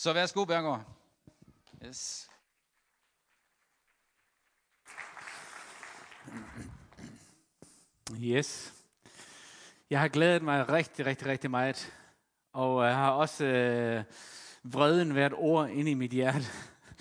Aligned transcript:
Så 0.00 0.12
værsgo, 0.12 0.44
Bergård. 0.44 0.84
Yes. 1.86 2.30
Yes. 8.22 8.74
Jeg 9.90 10.00
har 10.00 10.08
glædet 10.08 10.42
mig 10.42 10.68
rigtig, 10.68 11.06
rigtig, 11.06 11.26
rigtig 11.26 11.50
meget. 11.50 11.92
Og 12.52 12.86
jeg 12.86 12.94
har 12.94 13.10
også 13.10 13.44
øh, 13.44 14.04
vreden 14.62 15.14
været 15.14 15.32
ord 15.36 15.70
inde 15.70 15.90
i 15.90 15.94
mit 15.94 16.10
hjerte. 16.10 16.46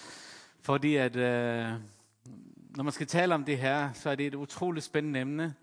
Fordi 0.68 0.96
at, 0.96 1.16
øh, 1.16 1.72
når 2.76 2.84
man 2.84 2.94
skal 2.94 3.08
tale 3.08 3.36
om 3.36 3.46
det 3.46 3.58
her, 3.58 3.94
så 3.94 4.10
er 4.10 4.16
det 4.16 4.28
et 4.28 4.36
utroligt 4.36 4.86
spændende 4.86 5.20
emne. 5.20 5.56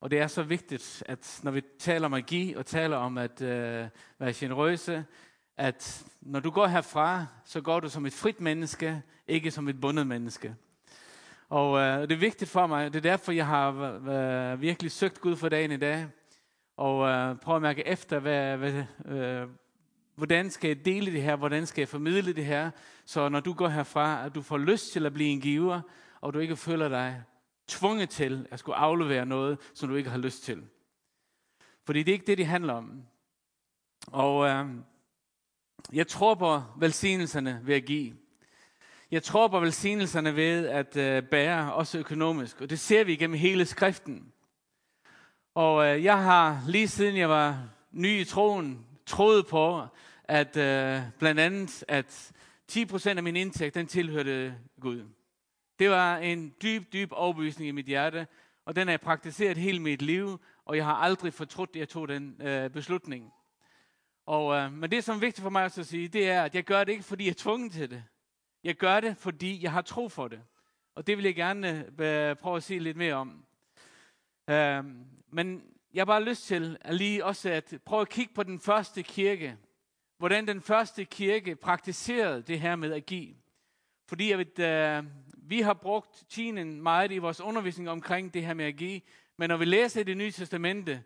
Og 0.00 0.10
det 0.10 0.18
er 0.18 0.26
så 0.26 0.42
vigtigt, 0.42 1.02
at 1.06 1.40
når 1.42 1.50
vi 1.50 1.62
taler 1.78 2.06
om 2.06 2.14
at 2.14 2.26
give 2.26 2.58
og 2.58 2.66
taler 2.66 2.96
om 2.96 3.18
at 3.18 3.42
øh, 3.42 3.88
være 4.18 4.32
generøse, 4.32 5.04
at 5.56 6.04
når 6.20 6.40
du 6.40 6.50
går 6.50 6.66
herfra, 6.66 7.26
så 7.44 7.60
går 7.60 7.80
du 7.80 7.88
som 7.88 8.06
et 8.06 8.12
frit 8.12 8.40
menneske, 8.40 9.02
ikke 9.28 9.50
som 9.50 9.68
et 9.68 9.80
bundet 9.80 10.06
menneske. 10.06 10.54
Og 11.48 11.78
øh, 11.78 12.00
det 12.02 12.12
er 12.12 12.16
vigtigt 12.16 12.50
for 12.50 12.66
mig, 12.66 12.92
det 12.92 12.98
er 12.98 13.10
derfor, 13.10 13.32
jeg 13.32 13.46
har 13.46 13.70
øh, 13.72 14.60
virkelig 14.60 14.90
søgt 14.90 15.20
Gud 15.20 15.36
for 15.36 15.48
dagen 15.48 15.72
i 15.72 15.76
dag, 15.76 16.06
og 16.76 17.08
øh, 17.08 17.36
prøve 17.36 17.56
at 17.56 17.62
mærke 17.62 17.86
efter, 17.86 18.18
hvad, 18.18 18.56
hvad, 18.56 18.84
øh, 19.04 19.48
hvordan 20.16 20.50
skal 20.50 20.68
jeg 20.68 20.84
dele 20.84 21.12
det 21.12 21.22
her, 21.22 21.36
hvordan 21.36 21.66
skal 21.66 21.82
jeg 21.82 21.88
formidle 21.88 22.32
det 22.32 22.44
her, 22.44 22.70
så 23.04 23.28
når 23.28 23.40
du 23.40 23.52
går 23.52 23.68
herfra, 23.68 24.26
at 24.26 24.34
du 24.34 24.42
får 24.42 24.58
lyst 24.58 24.92
til 24.92 25.06
at 25.06 25.12
blive 25.12 25.28
en 25.28 25.40
giver, 25.40 25.80
og 26.20 26.34
du 26.34 26.38
ikke 26.38 26.56
føler 26.56 26.88
dig 26.88 27.22
tvunget 27.68 28.10
til 28.10 28.46
at 28.50 28.58
skulle 28.58 28.76
aflevere 28.76 29.26
noget, 29.26 29.58
som 29.74 29.88
du 29.88 29.94
ikke 29.94 30.10
har 30.10 30.18
lyst 30.18 30.42
til. 30.42 30.62
Fordi 31.84 32.02
det 32.02 32.12
er 32.12 32.14
ikke 32.14 32.26
det, 32.26 32.38
det 32.38 32.46
handler 32.46 32.72
om. 32.72 33.02
Og 34.06 34.48
øh, 34.48 34.66
jeg 35.92 36.06
tror 36.06 36.34
på 36.34 36.62
velsignelserne 36.76 37.60
ved 37.64 37.74
at 37.74 37.84
give. 37.84 38.14
Jeg 39.10 39.22
tror 39.22 39.48
på 39.48 39.60
velsignelserne 39.60 40.36
ved 40.36 40.66
at 40.66 40.96
øh, 40.96 41.22
bære, 41.22 41.72
også 41.72 41.98
økonomisk. 41.98 42.60
Og 42.60 42.70
det 42.70 42.80
ser 42.80 43.04
vi 43.04 43.12
igennem 43.12 43.38
hele 43.38 43.66
skriften. 43.66 44.32
Og 45.54 45.86
øh, 45.86 46.04
jeg 46.04 46.22
har 46.22 46.64
lige 46.66 46.88
siden 46.88 47.16
jeg 47.16 47.28
var 47.28 47.68
ny 47.90 48.20
i 48.20 48.24
troen, 48.24 48.86
troet 49.06 49.46
på, 49.46 49.86
at 50.24 50.56
øh, 50.56 51.00
blandt 51.18 51.40
andet, 51.40 51.84
at 51.88 52.32
10% 52.72 53.08
af 53.08 53.22
min 53.22 53.36
indtægt, 53.36 53.74
den 53.74 53.86
tilhørte 53.86 54.54
Gud. 54.80 55.04
Det 55.78 55.90
var 55.90 56.16
en 56.16 56.54
dyb, 56.62 56.92
dyb 56.92 57.08
overbevisning 57.12 57.68
i 57.68 57.72
mit 57.72 57.86
hjerte, 57.86 58.26
og 58.64 58.76
den 58.76 58.86
har 58.86 58.92
jeg 58.92 59.00
praktiseret 59.00 59.56
hele 59.56 59.80
mit 59.80 60.02
liv, 60.02 60.40
og 60.64 60.76
jeg 60.76 60.84
har 60.84 60.94
aldrig 60.94 61.34
fortrudt, 61.34 61.70
at 61.70 61.76
jeg 61.76 61.88
tog 61.88 62.08
den 62.08 62.42
øh, 62.42 62.70
beslutning. 62.70 63.32
Og, 64.26 64.56
øh, 64.56 64.72
men 64.72 64.90
det, 64.90 65.04
som 65.04 65.16
er 65.16 65.20
vigtigt 65.20 65.42
for 65.42 65.50
mig 65.50 65.64
at 65.64 65.72
sige, 65.72 66.08
det 66.08 66.30
er, 66.30 66.42
at 66.42 66.54
jeg 66.54 66.64
gør 66.64 66.84
det 66.84 66.92
ikke, 66.92 67.04
fordi 67.04 67.24
jeg 67.24 67.30
er 67.30 67.34
tvunget 67.34 67.72
til 67.72 67.90
det. 67.90 68.04
Jeg 68.64 68.74
gør 68.74 69.00
det, 69.00 69.16
fordi 69.16 69.62
jeg 69.62 69.72
har 69.72 69.82
tro 69.82 70.08
for 70.08 70.28
det. 70.28 70.40
Og 70.94 71.06
det 71.06 71.16
vil 71.16 71.24
jeg 71.24 71.34
gerne 71.34 71.86
øh, 71.98 72.36
prøve 72.36 72.56
at 72.56 72.62
sige 72.62 72.80
lidt 72.80 72.96
mere 72.96 73.14
om. 73.14 73.44
Øh, 74.50 74.84
men 75.28 75.64
jeg 75.94 76.00
har 76.00 76.04
bare 76.04 76.24
lyst 76.24 76.46
til 76.46 76.78
at 76.80 76.94
lige 76.94 77.24
også 77.24 77.50
at 77.50 77.74
prøve 77.84 78.00
at 78.00 78.08
kigge 78.08 78.34
på 78.34 78.42
den 78.42 78.60
første 78.60 79.02
kirke. 79.02 79.56
Hvordan 80.18 80.46
den 80.46 80.60
første 80.60 81.04
kirke 81.04 81.56
praktiserede 81.56 82.42
det 82.42 82.60
her 82.60 82.76
med 82.76 82.92
at 82.92 83.06
give. 83.06 83.34
Fordi 84.08 84.30
jeg 84.30 84.38
ved, 84.38 84.58
øh, 84.58 85.04
vi 85.36 85.60
har 85.60 85.74
brugt 85.74 86.24
tiden 86.28 86.82
meget 86.82 87.12
i 87.12 87.18
vores 87.18 87.40
undervisning 87.40 87.90
omkring 87.90 88.34
det 88.34 88.46
her 88.46 88.54
med 88.54 88.64
at 88.64 88.76
give. 88.76 89.00
Men 89.36 89.48
når 89.48 89.56
vi 89.56 89.64
læser 89.64 90.00
i 90.00 90.04
det 90.04 90.16
nye 90.16 90.30
testamente, 90.30 91.02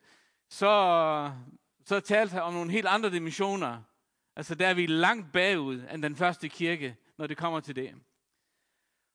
så, 0.49 1.33
så 1.87 2.01
talte 2.01 2.33
han 2.33 2.43
om 2.43 2.53
nogle 2.53 2.71
helt 2.71 2.87
andre 2.87 3.11
dimensioner. 3.11 3.83
Altså 4.37 4.55
der 4.55 4.69
er 4.69 4.75
vi 4.75 4.87
langt 4.87 5.33
bagud 5.33 5.83
end 5.93 6.03
den 6.03 6.17
første 6.17 6.49
kirke, 6.49 6.97
når 7.19 7.27
det 7.27 7.37
kommer 7.37 7.61
til 7.61 7.77
det. 7.77 7.95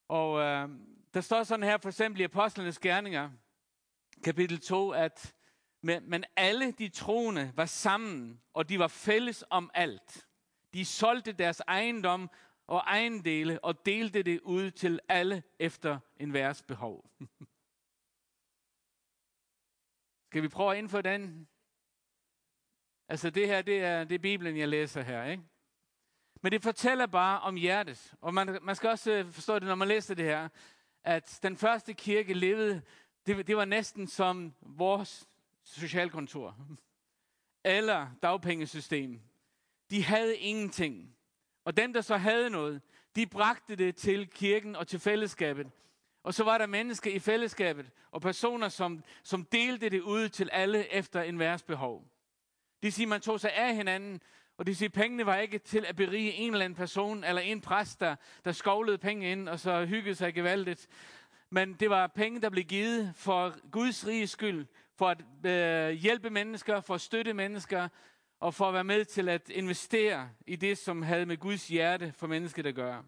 Og 0.08 0.40
øh, 0.40 0.70
der 1.14 1.22
står 1.22 1.44
sådan 1.44 1.64
her 1.64 1.78
for 1.78 1.90
eksempel 1.90 2.22
i 2.22 2.24
Apostlenes 2.24 2.80
Gerninger, 2.80 3.32
kapitel 4.24 4.60
2, 4.60 4.92
at 4.92 5.36
men 5.84 6.24
alle 6.36 6.72
de 6.72 6.90
troende 6.90 7.52
var 7.56 7.66
sammen, 7.66 8.42
og 8.54 8.70
de 8.70 8.80
var 8.80 8.88
fælles 8.88 9.44
om 9.50 9.72
alt. 9.74 10.28
De 10.74 10.86
solgte 10.86 11.32
deres 11.32 11.62
ejendom 11.68 12.30
og 12.68 12.78
ejendele 12.78 13.64
og 13.64 13.86
delte 13.86 14.24
det 14.24 14.40
ud 14.42 14.72
til 14.72 15.00
alle 15.08 15.44
efter 15.60 16.00
en 16.18 16.34
værs 16.34 16.64
behov. 16.64 17.10
Skal 20.30 20.44
vi 20.44 20.48
prøve 20.48 20.72
at 20.72 20.78
indføre 20.78 21.02
den? 21.02 21.48
Altså 23.12 23.30
det 23.30 23.48
her, 23.48 23.62
det 23.62 23.84
er, 23.84 24.04
det 24.04 24.16
er 24.16 24.20
Bibelen, 24.20 24.58
jeg 24.58 24.68
læser 24.68 25.02
her, 25.02 25.24
ikke? 25.24 25.44
Men 26.42 26.52
det 26.52 26.64
fortæller 26.64 27.06
bare 27.06 27.40
om 27.40 27.56
hjertet. 27.56 28.14
Og 28.22 28.34
man, 28.34 28.60
man 28.62 28.76
skal 28.76 28.90
også 28.90 29.12
øh, 29.12 29.32
forstå 29.32 29.60
det, 29.60 29.68
når 29.68 29.76
man 29.76 29.88
læser 29.88 30.16
det 30.16 30.26
her, 30.26 30.50
at 31.04 31.40
den 31.44 31.58
første 31.58 31.94
kirke 31.94 32.34
levede, 32.34 32.82
det, 33.26 33.48
det 33.48 33.58
var 33.58 33.66
næsten 33.66 34.08
som 34.08 34.54
vores 34.62 35.28
socialkontor. 35.64 36.56
Eller 37.64 38.08
dagpengesystem. 38.24 39.22
De 39.90 40.04
havde 40.04 40.38
ingenting. 40.38 41.16
Og 41.66 41.78
dem, 41.78 41.94
der 41.94 42.02
så 42.02 42.18
havde 42.18 42.50
noget, 42.50 42.82
de 43.16 43.26
bragte 43.26 43.76
det 43.76 43.96
til 43.96 44.30
kirken 44.30 44.76
og 44.76 44.88
til 44.88 45.00
fællesskabet. 45.00 45.72
Og 46.24 46.34
så 46.34 46.44
var 46.44 46.58
der 46.58 46.66
mennesker 46.66 47.12
i 47.12 47.20
fællesskabet, 47.20 47.92
og 48.12 48.22
personer, 48.22 48.70
som, 48.70 49.04
som 49.24 49.46
delte 49.46 49.90
det 49.90 50.02
ud 50.02 50.30
til 50.30 50.50
alle 50.52 50.94
efter 50.94 51.22
en 51.22 51.40
værs 51.40 51.64
behov. 51.64 52.08
Det 52.84 52.94
siger, 52.94 53.08
man 53.08 53.22
tog 53.22 53.40
sig 53.40 53.54
af 53.54 53.76
hinanden, 53.76 54.22
og 54.58 54.68
det 54.68 54.78
siger, 54.78 54.90
pengene 54.90 55.26
var 55.26 55.38
ikke 55.38 55.58
til 55.58 55.86
at 55.86 55.96
berige 55.96 56.32
en 56.32 56.52
eller 56.52 56.66
anden 56.66 56.78
person, 56.78 57.24
eller 57.24 57.42
en 57.42 57.62
præst, 57.62 58.00
der, 58.00 58.16
der 58.46 58.52
skovlede 58.52 58.98
penge 58.98 59.32
ind, 59.32 59.50
og 59.50 59.60
så 59.60 59.86
hyggede 59.86 60.16
sig 60.16 60.34
gevaldigt. 60.34 60.88
Men 61.50 61.74
det 61.74 61.90
var 61.90 62.08
penge, 62.08 62.42
der 62.42 62.50
blev 62.50 62.64
givet 62.64 63.14
for 63.16 63.70
Guds 63.72 64.08
rige 64.08 64.28
skyld, 64.28 64.66
for 64.96 65.10
at 65.10 65.22
øh, 65.46 65.96
hjælpe 65.96 66.30
mennesker, 66.30 66.82
for 66.82 66.96
at 66.96 67.02
støtte 67.02 67.34
mennesker, 67.34 67.88
og 68.40 68.54
for 68.54 68.68
at 68.68 68.74
være 68.74 68.84
med 68.84 69.06
til 69.06 69.30
at 69.30 69.50
investere 69.50 70.30
i 70.48 70.56
det, 70.56 70.78
som 70.78 71.02
havde 71.02 71.26
med 71.26 71.38
Guds 71.38 71.68
hjerte 71.68 72.14
for 72.18 72.28
mennesket 72.28 72.66
at 72.66 72.76
gøre. 72.76 73.04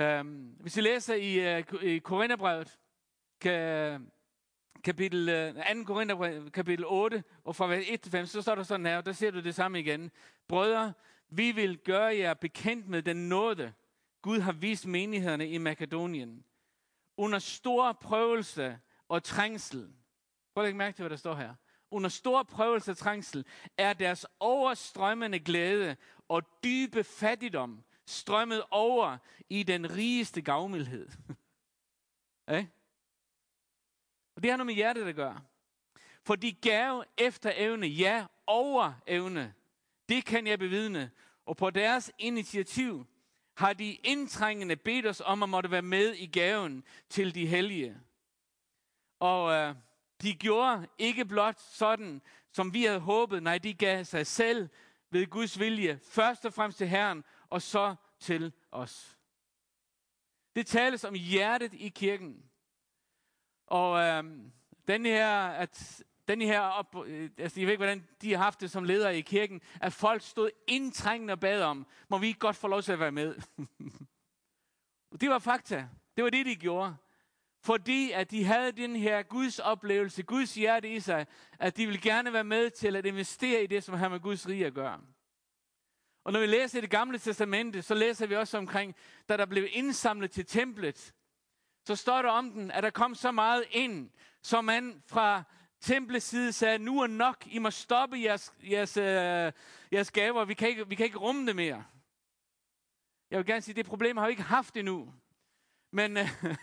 Øhm, 0.00 0.56
hvis 0.60 0.76
I 0.76 0.80
læser 0.80 1.14
i, 1.14 1.56
øh, 1.56 1.64
i 1.82 1.98
Korintherbrevet, 1.98 2.78
kan, 3.40 4.10
kapitel, 4.84 5.28
øh, 5.28 5.54
2. 5.54 5.84
Korinther 5.84 6.48
kapitel 6.50 6.84
8, 6.88 7.24
og 7.44 7.56
fra 7.56 7.66
vers 7.66 7.84
1 7.88 8.00
til 8.00 8.12
5, 8.12 8.26
så 8.26 8.42
står 8.42 8.54
der 8.54 8.62
sådan 8.62 8.86
her, 8.86 8.96
og 8.96 9.06
der 9.06 9.12
ser 9.12 9.30
du 9.30 9.40
det 9.40 9.54
samme 9.54 9.80
igen. 9.80 10.10
Brødre, 10.48 10.92
vi 11.28 11.52
vil 11.52 11.78
gøre 11.78 12.16
jer 12.16 12.34
bekendt 12.34 12.88
med 12.88 13.02
den 13.02 13.28
nåde, 13.28 13.72
Gud 14.22 14.38
har 14.40 14.52
vist 14.52 14.86
menighederne 14.86 15.48
i 15.48 15.58
Makedonien. 15.58 16.44
Under 17.16 17.38
stor 17.38 17.92
prøvelse 17.92 18.78
og 19.08 19.22
trængsel. 19.22 19.92
Prøv 20.54 20.64
at 20.64 20.66
lægge 20.66 20.78
mærke 20.78 20.96
til, 20.96 21.02
hvad 21.02 21.10
der 21.10 21.16
står 21.16 21.34
her 21.34 21.54
under 21.90 22.08
stor 22.08 22.42
prøvelse 22.42 22.90
og 22.90 22.96
trængsel, 22.96 23.44
er 23.78 23.92
deres 23.92 24.26
overstrømmende 24.40 25.38
glæde 25.38 25.96
og 26.28 26.42
dybe 26.64 27.04
fattigdom 27.04 27.84
strømmet 28.06 28.62
over 28.70 29.18
i 29.50 29.62
den 29.62 29.96
rigeste 29.96 30.42
gavmildhed. 30.42 31.08
okay? 32.48 32.66
Og 34.36 34.42
det 34.42 34.50
har 34.50 34.56
noget 34.56 34.66
med 34.66 34.74
hjertet 34.74 35.06
at 35.06 35.14
gøre. 35.14 35.40
Fordi 36.22 36.58
gave 36.62 37.04
efter 37.18 37.52
evne, 37.56 37.86
ja, 37.86 38.26
over 38.46 38.92
evne. 39.06 39.54
Det 40.08 40.24
kan 40.24 40.46
jeg 40.46 40.58
bevidne. 40.58 41.10
Og 41.46 41.56
på 41.56 41.70
deres 41.70 42.12
initiativ 42.18 43.06
har 43.54 43.72
de 43.72 43.92
indtrængende 43.92 44.76
bedt 44.76 45.06
os 45.06 45.22
om 45.24 45.42
at 45.42 45.48
måtte 45.48 45.70
være 45.70 45.82
med 45.82 46.14
i 46.14 46.26
gaven 46.26 46.84
til 47.08 47.34
de 47.34 47.46
hellige. 47.46 47.98
Og 49.18 49.52
øh, 49.52 49.74
de 50.22 50.34
gjorde 50.34 50.86
ikke 50.98 51.24
blot 51.24 51.60
sådan, 51.60 52.22
som 52.52 52.74
vi 52.74 52.84
havde 52.84 53.00
håbet. 53.00 53.42
Nej, 53.42 53.58
de 53.58 53.74
gav 53.74 54.04
sig 54.04 54.26
selv 54.26 54.68
ved 55.10 55.26
Guds 55.26 55.58
vilje. 55.58 56.00
Først 56.02 56.44
og 56.44 56.52
fremmest 56.54 56.78
til 56.78 56.88
Herren, 56.88 57.24
og 57.50 57.62
så 57.62 57.94
til 58.20 58.52
os. 58.72 59.18
Det 60.56 60.66
tales 60.66 61.04
om 61.04 61.14
hjertet 61.14 61.74
i 61.74 61.88
kirken. 61.88 62.50
Og 63.66 64.00
øh, 64.00 64.24
den 64.88 65.06
her, 65.06 65.46
at 65.46 66.04
den 66.28 66.40
her 66.40 66.60
op, 66.60 66.96
øh, 67.06 67.30
altså 67.38 67.60
jeg 67.60 67.66
ved 67.66 67.72
ikke, 67.72 67.84
hvordan 67.84 68.06
de 68.22 68.32
har 68.32 68.42
haft 68.42 68.60
det 68.60 68.70
som 68.70 68.84
ledere 68.84 69.18
i 69.18 69.20
kirken, 69.20 69.60
at 69.80 69.92
folk 69.92 70.22
stod 70.22 70.50
indtrængende 70.66 71.32
og 71.32 71.40
bad 71.40 71.62
om, 71.62 71.86
må 72.08 72.18
vi 72.18 72.26
ikke 72.26 72.38
godt 72.38 72.56
få 72.56 72.68
lov 72.68 72.82
til 72.82 72.92
at 72.92 73.00
være 73.00 73.12
med? 73.12 73.34
det 75.20 75.30
var 75.30 75.38
fakta. 75.38 75.88
Det 76.16 76.24
var 76.24 76.30
det, 76.30 76.46
de 76.46 76.56
gjorde. 76.56 76.96
Fordi 77.60 78.10
at 78.10 78.30
de 78.30 78.44
havde 78.44 78.72
den 78.72 78.96
her 78.96 79.22
Guds 79.22 79.58
oplevelse, 79.58 80.22
Guds 80.22 80.54
hjerte 80.54 80.94
i 80.94 81.00
sig, 81.00 81.26
at 81.58 81.76
de 81.76 81.86
ville 81.86 82.00
gerne 82.00 82.32
være 82.32 82.44
med 82.44 82.70
til 82.70 82.96
at 82.96 83.06
investere 83.06 83.62
i 83.62 83.66
det, 83.66 83.84
som 83.84 83.94
har 83.94 84.08
med 84.08 84.20
Guds 84.20 84.48
rige 84.48 84.66
at 84.66 84.74
gøre. 84.74 85.00
Og 86.24 86.32
når 86.32 86.40
vi 86.40 86.46
læser 86.46 86.78
i 86.78 86.80
det 86.80 86.90
gamle 86.90 87.18
testamente, 87.18 87.82
så 87.82 87.94
læser 87.94 88.26
vi 88.26 88.36
også 88.36 88.58
omkring, 88.58 88.94
da 89.28 89.36
der 89.36 89.46
blev 89.46 89.66
indsamlet 89.70 90.30
til 90.30 90.46
templet, 90.46 91.14
så 91.86 91.96
står 91.96 92.22
der 92.22 92.28
om 92.28 92.50
den, 92.50 92.70
at 92.70 92.82
der 92.82 92.90
kom 92.90 93.14
så 93.14 93.32
meget 93.32 93.64
ind, 93.70 94.10
som 94.42 94.64
man 94.64 95.02
fra 95.06 95.42
templets 95.80 96.26
side 96.26 96.52
sagde, 96.52 96.78
nu 96.78 97.00
er 97.00 97.06
nok, 97.06 97.46
I 97.46 97.58
må 97.58 97.70
stoppe 97.70 98.20
jeres, 98.22 98.54
jeres, 98.70 98.96
øh, 98.96 99.52
jeres 99.92 100.10
gaver, 100.10 100.44
vi 100.44 100.54
kan, 100.54 100.68
ikke, 100.68 100.88
vi 100.88 100.94
kan 100.94 101.06
ikke 101.06 101.18
rumme 101.18 101.46
det 101.46 101.56
mere. 101.56 101.84
Jeg 103.30 103.38
vil 103.38 103.46
gerne 103.46 103.60
sige, 103.60 103.74
det 103.74 103.86
problem 103.86 104.16
har 104.16 104.26
vi 104.26 104.30
ikke 104.30 104.42
haft 104.42 104.76
endnu. 104.76 105.14
Men, 105.92 106.16
øh, 106.16 106.28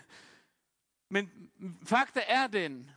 men 1.14 1.50
fakta 1.86 2.20
er 2.28 2.46
den, 2.46 2.90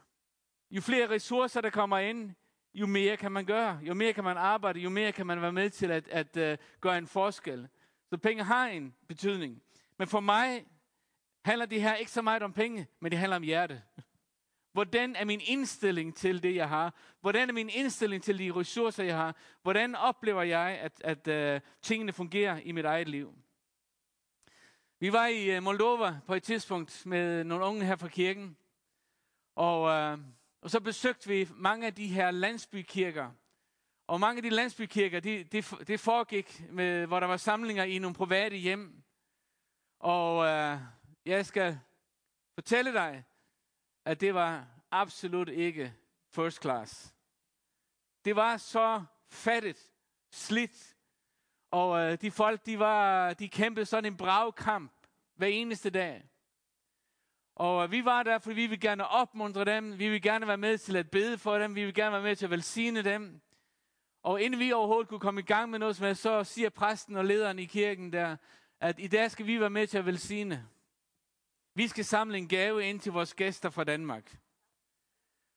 jo 0.71 0.81
flere 0.81 1.09
ressourcer, 1.09 1.61
der 1.61 1.69
kommer 1.69 1.97
ind, 1.97 2.35
jo 2.73 2.85
mere 2.85 3.17
kan 3.17 3.31
man 3.31 3.45
gøre, 3.45 3.79
jo 3.83 3.93
mere 3.93 4.13
kan 4.13 4.23
man 4.23 4.37
arbejde, 4.37 4.79
jo 4.79 4.89
mere 4.89 5.11
kan 5.11 5.27
man 5.27 5.41
være 5.41 5.53
med 5.53 5.69
til 5.69 5.91
at, 5.91 6.07
at 6.07 6.37
øh, 6.37 6.57
gøre 6.81 6.97
en 6.97 7.07
forskel. 7.07 7.67
Så 8.09 8.17
penge 8.17 8.43
har 8.43 8.67
en 8.67 8.95
betydning. 9.07 9.61
Men 9.97 10.07
for 10.07 10.19
mig 10.19 10.65
handler 11.47 11.65
det 11.65 11.81
her 11.81 11.95
ikke 11.95 12.11
så 12.11 12.21
meget 12.21 12.43
om 12.43 12.53
penge, 12.53 12.87
men 12.99 13.11
det 13.11 13.19
handler 13.19 13.35
om 13.35 13.43
hjerte. 13.43 13.81
Hvordan 14.71 15.15
er 15.15 15.25
min 15.25 15.41
indstilling 15.43 16.15
til 16.15 16.43
det, 16.43 16.55
jeg 16.55 16.69
har? 16.69 16.93
Hvordan 17.21 17.49
er 17.49 17.53
min 17.53 17.69
indstilling 17.69 18.23
til 18.23 18.39
de 18.39 18.51
ressourcer, 18.51 19.03
jeg 19.03 19.15
har? 19.15 19.35
Hvordan 19.61 19.95
oplever 19.95 20.43
jeg, 20.43 20.79
at, 20.81 21.01
at 21.03 21.55
uh, 21.55 21.61
tingene 21.81 22.13
fungerer 22.13 22.59
i 22.59 22.71
mit 22.71 22.85
eget 22.85 23.09
liv? 23.09 23.33
Vi 24.99 25.13
var 25.13 25.27
i 25.27 25.55
øh, 25.55 25.63
Moldova 25.63 26.19
på 26.27 26.33
et 26.33 26.43
tidspunkt 26.43 27.05
med 27.05 27.43
nogle 27.43 27.65
unge 27.65 27.85
her 27.85 27.95
fra 27.95 28.07
kirken, 28.07 28.57
og, 29.55 29.81
uh, 29.81 30.19
og 30.61 30.69
så 30.69 30.79
besøgte 30.79 31.29
vi 31.29 31.47
mange 31.55 31.87
af 31.87 31.95
de 31.95 32.07
her 32.07 32.31
landsbykirker. 32.31 33.31
Og 34.07 34.19
mange 34.19 34.37
af 34.37 34.43
de 34.43 34.49
landsbykirker, 34.49 35.19
det 35.19 35.51
de, 35.51 35.61
de 35.61 35.97
foregik, 35.97 36.63
med, 36.71 37.05
hvor 37.05 37.19
der 37.19 37.27
var 37.27 37.37
samlinger 37.37 37.83
i 37.83 37.97
nogle 37.97 38.15
private 38.15 38.55
hjem. 38.55 39.03
Og 39.99 40.37
uh, 40.37 40.96
jeg 41.27 41.45
skal 41.45 41.79
fortælle 42.53 42.93
dig, 42.93 43.23
at 44.05 44.21
det 44.21 44.33
var 44.33 44.67
absolut 44.91 45.49
ikke 45.49 45.93
first 46.29 46.61
class. 46.61 47.13
Det 48.25 48.35
var 48.35 48.57
så 48.57 49.03
fattigt, 49.29 49.91
slidt, 50.31 50.95
og 51.71 51.99
øh, 51.99 52.21
de 52.21 52.31
folk, 52.31 52.65
de, 52.65 52.79
var, 52.79 53.33
de 53.33 53.49
kæmpede 53.49 53.85
sådan 53.85 54.11
en 54.11 54.17
brav 54.17 54.53
kamp 54.53 54.91
hver 55.35 55.47
eneste 55.47 55.89
dag. 55.89 56.29
Og 57.55 57.83
øh, 57.83 57.91
vi 57.91 58.05
var 58.05 58.23
der, 58.23 58.39
fordi 58.39 58.55
vi 58.55 58.67
ville 58.67 58.81
gerne 58.81 59.07
opmuntre 59.07 59.65
dem. 59.65 59.91
Vi 59.91 60.05
ville 60.05 60.19
gerne 60.19 60.47
være 60.47 60.57
med 60.57 60.77
til 60.77 60.95
at 60.95 61.11
bede 61.11 61.37
for 61.37 61.57
dem. 61.57 61.75
Vi 61.75 61.81
ville 61.81 61.93
gerne 61.93 62.11
være 62.11 62.21
med 62.21 62.35
til 62.35 62.45
at 62.45 62.51
velsigne 62.51 63.01
dem. 63.01 63.41
Og 64.23 64.41
inden 64.41 64.59
vi 64.59 64.71
overhovedet 64.71 65.07
kunne 65.07 65.19
komme 65.19 65.41
i 65.41 65.43
gang 65.43 65.69
med 65.69 65.79
noget 65.79 65.95
som 65.95 66.05
helst, 66.05 66.21
så 66.21 66.43
siger 66.43 66.69
præsten 66.69 67.15
og 67.15 67.25
lederen 67.25 67.59
i 67.59 67.65
kirken 67.65 68.13
der, 68.13 68.37
at 68.79 68.99
i 68.99 69.07
dag 69.07 69.31
skal 69.31 69.47
vi 69.47 69.59
være 69.59 69.69
med 69.69 69.87
til 69.87 69.97
at 69.97 70.05
velsigne. 70.05 70.67
Vi 71.77 71.87
skal 71.87 72.05
samle 72.05 72.37
en 72.37 72.47
gave 72.47 72.83
ind 72.83 72.99
til 72.99 73.11
vores 73.11 73.33
gæster 73.33 73.69
fra 73.69 73.83
Danmark. 73.83 74.37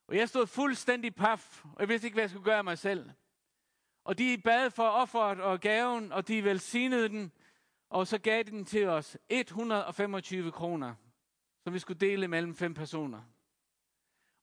Og 0.08 0.16
jeg 0.16 0.28
stod 0.28 0.46
fuldstændig 0.46 1.14
paf, 1.14 1.64
og 1.64 1.80
jeg 1.80 1.88
vidste 1.88 2.06
ikke, 2.06 2.14
hvad 2.14 2.22
jeg 2.22 2.30
skulle 2.30 2.44
gøre 2.44 2.64
mig 2.64 2.78
selv. 2.78 3.10
Og 4.04 4.18
de 4.18 4.38
bad 4.38 4.70
for 4.70 4.88
offeret 4.88 5.40
og 5.40 5.60
gaven, 5.60 6.12
og 6.12 6.28
de 6.28 6.44
velsignede 6.44 7.08
den, 7.08 7.32
og 7.90 8.06
så 8.06 8.18
gav 8.18 8.42
de 8.42 8.50
den 8.50 8.64
til 8.64 8.88
os 8.88 9.18
125 9.28 10.52
kroner, 10.52 10.94
som 11.64 11.74
vi 11.74 11.78
skulle 11.78 12.00
dele 12.00 12.28
mellem 12.28 12.54
fem 12.54 12.74
personer. 12.74 13.22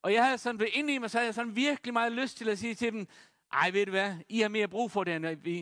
Og 0.01 0.13
jeg 0.13 0.25
havde 0.25 0.38
sådan 0.38 0.59
ved 0.59 0.68
inde 0.73 0.94
i 0.94 0.97
mig, 0.97 1.12
så 1.12 1.18
havde 1.18 1.27
jeg 1.27 1.35
sådan 1.35 1.56
virkelig 1.56 1.94
meget 1.94 2.12
lyst 2.12 2.38
til 2.38 2.50
at 2.50 2.59
sige 2.59 2.75
til 2.75 2.94
dem, 2.94 3.07
ej 3.53 3.71
ved 3.71 3.85
du 3.85 3.91
hvad, 3.91 4.15
I 4.30 4.39
har 4.39 4.50
mere 4.50 4.68
brug 4.68 4.91
for 4.91 5.03
det, 5.03 5.15
end 5.15 5.27
vi. 5.27 5.62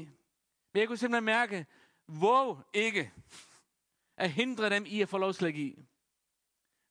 Men 0.73 0.79
jeg 0.79 0.87
kunne 0.87 0.97
simpelthen 0.97 1.25
mærke, 1.25 1.65
våg 2.07 2.63
ikke 2.73 3.11
at 4.17 4.31
hindre 4.31 4.69
dem 4.69 4.85
i 4.87 5.01
at 5.01 5.09
få 5.09 5.17
lov 5.17 5.33
til 5.33 5.45
at 5.45 5.53
give. 5.53 5.75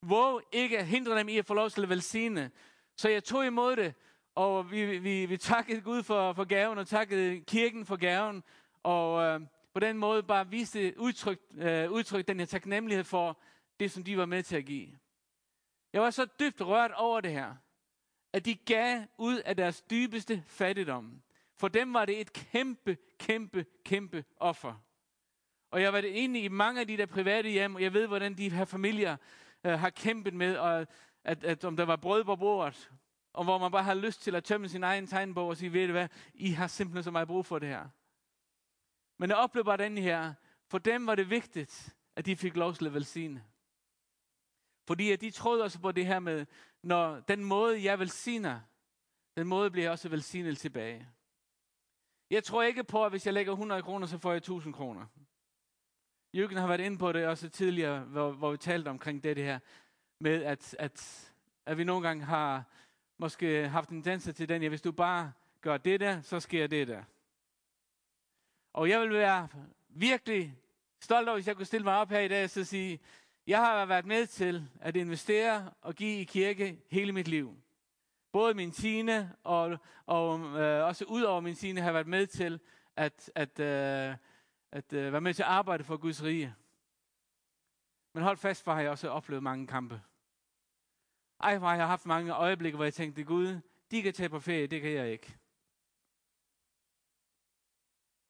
Våg 0.09 0.43
ikke 0.53 0.79
at 0.79 0.87
hindre 0.87 1.19
dem 1.19 1.29
i 1.29 1.39
at 1.39 1.47
få 1.47 1.55
lov 1.55 1.71
til 1.71 1.83
at 1.83 1.89
velsigne. 1.89 2.51
Så 2.97 3.09
jeg 3.09 3.25
tog 3.25 3.47
imod 3.47 3.77
det, 3.77 3.95
og 4.35 4.71
vi, 4.71 4.99
vi, 4.99 5.27
vi 5.27 5.37
takkede 5.37 5.81
Gud 5.81 6.03
for, 6.03 6.33
for 6.33 6.45
gaven, 6.45 6.79
og 6.79 6.87
takkede 6.87 7.41
kirken 7.41 7.87
for 7.87 7.97
gaven, 7.97 8.43
og 8.83 9.23
øh, 9.23 9.41
på 9.75 9.81
den 9.81 9.99
måde 9.99 10.23
bare 10.23 10.51
viste 10.51 10.95
udtryk, 10.99 11.41
øh, 11.57 11.91
udtryk 11.91 12.29
den 12.29 12.39
her 12.39 12.47
taknemmelighed 12.47 13.05
for 13.05 13.41
det, 13.81 13.91
som 13.91 14.05
de 14.05 14.19
var 14.19 14.27
med 14.27 14.43
til 14.43 14.57
at 14.57 14.65
give. 14.65 14.89
Jeg 15.93 16.03
var 16.03 16.11
så 16.11 16.27
dybt 16.41 16.61
rørt 16.61 16.93
over 16.93 17.21
det 17.21 17.33
her, 17.33 17.55
at 18.33 18.45
de 18.45 18.55
gav 18.55 19.03
ud 19.19 19.39
af 19.39 19.57
deres 19.57 19.83
dybeste 19.83 20.45
fattigdom. 20.47 21.23
For 21.57 21.69
dem 21.69 21.95
var 21.95 22.05
det 22.05 22.21
et 22.21 22.33
kæmpe, 22.33 22.97
kæmpe, 23.19 23.67
kæmpe 23.85 24.25
offer. 24.37 24.75
Og 25.71 25.83
jeg 25.83 25.93
var 25.93 26.01
det 26.01 26.09
inde 26.09 26.41
i 26.41 26.49
mange 26.49 26.81
af 26.81 26.87
de 26.87 26.97
der 26.97 27.07
private 27.07 27.49
hjem, 27.49 27.75
og 27.75 27.83
jeg 27.83 27.93
ved, 27.93 28.07
hvordan 28.07 28.35
de 28.35 28.51
her 28.51 28.65
familier 28.65 29.17
øh, 29.65 29.79
har 29.79 29.91
kæmpet 29.91 30.35
med, 30.35 30.57
og 30.57 30.87
at, 31.25 31.45
at 31.45 31.65
om 31.65 31.77
der 31.77 31.85
var 31.85 31.97
brød 31.97 32.25
på 32.25 32.37
bordet, 32.37 32.91
og 33.33 33.45
hvor 33.45 33.59
man 33.59 33.71
bare 33.71 33.83
har 33.83 33.95
lyst 33.95 34.23
til 34.23 34.35
at 34.35 34.45
tømme 34.45 34.69
sin 34.69 34.85
egen 34.85 35.07
tegnbog 35.07 35.49
og 35.49 35.57
sige, 35.57 35.73
ved 35.73 35.87
du 35.87 35.93
hvad, 35.93 36.09
I 36.35 36.51
har 36.51 36.67
simpelthen 36.67 37.05
så 37.05 37.11
meget 37.11 37.29
brug 37.29 37.47
for 37.47 37.59
det 37.59 37.69
her. 37.69 37.89
Men 39.19 39.31
jeg 39.31 39.37
oplevede 39.37 39.67
bare 39.67 39.77
den 39.77 39.99
her, 39.99 40.35
for 40.71 40.79
dem 40.79 41.07
var 41.07 41.15
det 41.15 41.31
vigtigt, 41.31 41.97
at 42.17 42.27
de 42.27 42.37
fik 42.37 42.57
lov 42.57 42.75
til 42.75 42.87
at 42.87 42.95
velsigne. 42.95 43.45
Fordi 44.87 45.13
at 45.13 45.21
de 45.21 45.31
troede 45.31 45.63
også 45.65 45.81
på 45.81 45.93
det 45.93 46.07
her 46.07 46.19
med, 46.19 46.47
når 46.83 47.21
den 47.21 47.45
måde, 47.45 47.85
jeg 47.85 47.99
velsigner, 47.99 48.61
den 49.37 49.47
måde 49.47 49.71
bliver 49.71 49.91
også 49.91 50.09
velsignet 50.09 50.59
tilbage. 50.59 51.09
Jeg 52.31 52.45
tror 52.45 52.63
ikke 52.63 52.85
på, 52.85 53.05
at 53.05 53.13
hvis 53.13 53.27
jeg 53.27 53.35
lægger 53.35 53.53
100 53.53 53.83
kroner, 53.83 54.07
så 54.07 54.19
får 54.19 54.31
jeg 54.31 54.37
1000 54.37 54.75
kroner. 54.75 55.07
Jørgen 56.35 56.57
har 56.57 56.67
været 56.67 56.81
inde 56.81 56.99
på 56.99 57.13
det 57.13 57.27
også 57.27 57.49
tidligere, 57.49 58.01
hvor, 58.01 58.33
hvor 58.33 58.51
vi 58.51 58.57
talte 58.57 58.89
omkring 58.89 59.25
det, 59.25 59.37
det 59.37 59.45
her, 59.45 59.59
med 60.19 60.43
at, 60.43 60.77
at, 60.79 61.29
at 61.67 61.79
vi 61.79 61.85
nogle 61.85 62.07
gange 62.07 62.25
har 62.25 62.65
måske 63.19 63.69
haft 63.69 63.91
en 63.91 64.03
tendens 64.03 64.37
til 64.37 64.49
den, 64.49 64.63
ja, 64.63 64.69
hvis 64.69 64.83
du 64.83 64.93
bare 64.93 65.33
gør 65.61 65.77
det 65.77 66.01
der, 66.01 66.23
så 66.23 66.41
sker 66.41 66.67
det 66.67 66.89
der. 66.89 67.03
Og 68.73 68.89
jeg 68.89 69.01
vil 69.01 69.11
være 69.11 69.49
virkelig 69.89 70.59
stolt 71.01 71.29
over, 71.29 71.37
hvis 71.37 71.47
jeg 71.47 71.57
kunne 71.57 71.67
stille 71.67 71.85
mig 71.85 71.97
op 71.97 72.11
her 72.11 72.21
i 72.21 72.29
dag 72.29 72.45
og 72.45 72.51
så 72.51 72.65
sige, 72.65 73.01
jeg 73.47 73.59
har 73.59 73.87
været 73.87 74.07
med 74.07 74.27
til 74.27 74.69
at 74.81 74.97
investere 74.97 75.71
og 75.81 75.95
give 75.95 76.21
i 76.21 76.25
kirke 76.25 76.79
hele 76.91 77.13
mit 77.13 77.29
liv. 77.29 77.57
Både 78.33 78.55
min 78.55 78.71
tine 78.71 79.33
og, 79.45 79.79
og 80.07 80.41
øh, 80.41 80.85
også 80.85 81.05
ud 81.05 81.23
over 81.23 81.41
min 81.41 81.55
tine 81.55 81.81
har 81.81 81.87
jeg 81.87 81.95
været 81.95 82.07
med 82.07 82.27
til 82.27 82.61
at, 82.97 83.31
at, 83.35 83.61
øh, 83.61 84.17
at 84.75 84.93
øh, 84.93 85.13
være 85.13 85.21
med 85.21 85.35
til 85.35 85.43
at 85.43 85.49
arbejde 85.49 85.85
for 85.85 85.97
Guds 85.97 86.23
rige. 86.23 86.55
Men 88.15 88.23
hold 88.23 88.37
fast, 88.37 88.65
for 88.65 88.73
har 88.73 88.81
jeg 88.81 88.91
også 88.91 89.09
oplevet 89.09 89.43
mange 89.43 89.67
kampe. 89.67 90.03
Ej, 91.41 91.59
hvor 91.59 91.69
har 91.69 91.77
jeg 91.77 91.87
haft 91.87 92.07
mange 92.07 92.33
øjeblikke, 92.33 92.77
hvor 92.77 92.85
jeg 92.85 92.95
tænkte, 92.95 93.25
Gud, 93.25 93.61
de 93.91 94.03
kan 94.03 94.13
tage 94.13 94.29
på 94.29 94.41
ferie, 94.41 94.67
det 94.67 94.81
kan 94.81 94.91
jeg 94.91 95.13
ikke. 95.13 95.39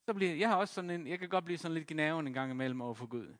Så 0.08 0.14
bliver, 0.14 0.34
jeg 0.34 0.48
har 0.48 0.56
også 0.56 0.74
sådan 0.74 0.90
en, 0.90 1.06
jeg 1.06 1.18
kan 1.18 1.28
godt 1.28 1.44
blive 1.44 1.58
sådan 1.58 1.74
lidt 1.74 1.88
gnaven 1.88 2.26
en 2.26 2.32
gang 2.32 2.50
imellem 2.50 2.80
over 2.80 2.94
for 2.94 3.06
Gud. 3.06 3.34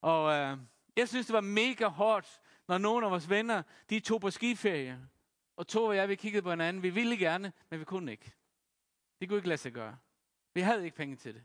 Og 0.00 0.32
øh, 0.32 0.58
jeg 0.96 1.08
synes, 1.08 1.26
det 1.26 1.34
var 1.34 1.40
mega 1.40 1.86
hårdt, 1.86 2.42
når 2.68 2.78
nogle 2.78 3.06
af 3.06 3.10
vores 3.10 3.30
venner, 3.30 3.62
de 3.90 4.00
tog 4.00 4.20
på 4.20 4.30
skiferie. 4.30 5.08
Og 5.56 5.68
to 5.68 5.84
og 5.84 5.96
jeg, 5.96 6.08
vi 6.08 6.14
kiggede 6.14 6.42
på 6.42 6.50
hinanden. 6.50 6.82
Vi 6.82 6.90
ville 6.90 7.16
gerne, 7.16 7.52
men 7.70 7.80
vi 7.80 7.84
kunne 7.84 8.10
ikke. 8.12 8.32
Det 9.20 9.28
kunne 9.28 9.38
ikke 9.38 9.48
lade 9.48 9.58
sig 9.58 9.72
gøre. 9.72 9.98
Vi 10.54 10.60
havde 10.60 10.84
ikke 10.84 10.96
penge 10.96 11.16
til 11.16 11.34
det. 11.34 11.44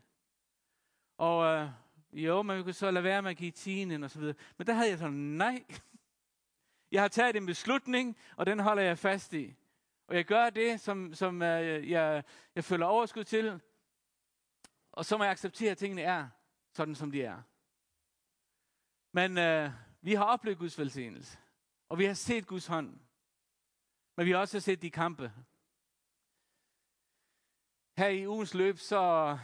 Og 1.16 1.46
øh, 1.46 1.68
jo, 2.12 2.42
men 2.42 2.58
vi 2.58 2.62
kunne 2.62 2.72
så 2.72 2.90
lade 2.90 3.04
være 3.04 3.22
med 3.22 3.30
at 3.30 3.36
give 3.36 3.50
tienden 3.50 4.02
og 4.02 4.10
så 4.10 4.18
videre. 4.18 4.36
Men 4.58 4.66
der 4.66 4.72
havde 4.72 4.90
jeg 4.90 4.98
sådan, 4.98 5.14
nej. 5.14 5.64
Jeg 6.90 7.02
har 7.02 7.08
taget 7.08 7.36
en 7.36 7.46
beslutning, 7.46 8.16
og 8.36 8.46
den 8.46 8.60
holder 8.60 8.82
jeg 8.82 8.98
fast 8.98 9.32
i. 9.32 9.54
Og 10.06 10.16
jeg 10.16 10.24
gør 10.24 10.50
det, 10.50 10.80
som, 10.80 11.14
som 11.14 11.42
øh, 11.42 11.90
jeg, 11.90 12.24
jeg 12.54 12.64
føler 12.64 12.86
overskud 12.86 13.24
til. 13.24 13.60
Og 14.92 15.04
så 15.04 15.16
må 15.16 15.24
jeg 15.24 15.30
acceptere, 15.30 15.70
at 15.70 15.78
tingene 15.78 16.02
er 16.02 16.28
sådan, 16.72 16.94
som 16.94 17.10
de 17.10 17.22
er. 17.22 17.42
Men 19.12 19.38
øh, 19.38 19.70
vi 20.00 20.14
har 20.14 20.24
oplevet 20.24 20.58
Guds 20.58 20.78
velsignelse. 20.78 21.38
Og 21.88 21.98
vi 21.98 22.04
har 22.04 22.14
set 22.14 22.46
Guds 22.46 22.66
hånd. 22.66 23.00
Men 24.16 24.26
vi 24.26 24.30
har 24.30 24.38
også 24.38 24.60
set 24.60 24.82
de 24.82 24.90
kampe. 24.90 25.32
Her 27.96 28.08
i 28.08 28.26
ugens 28.26 28.54
løb, 28.54 28.78
så 28.78 29.38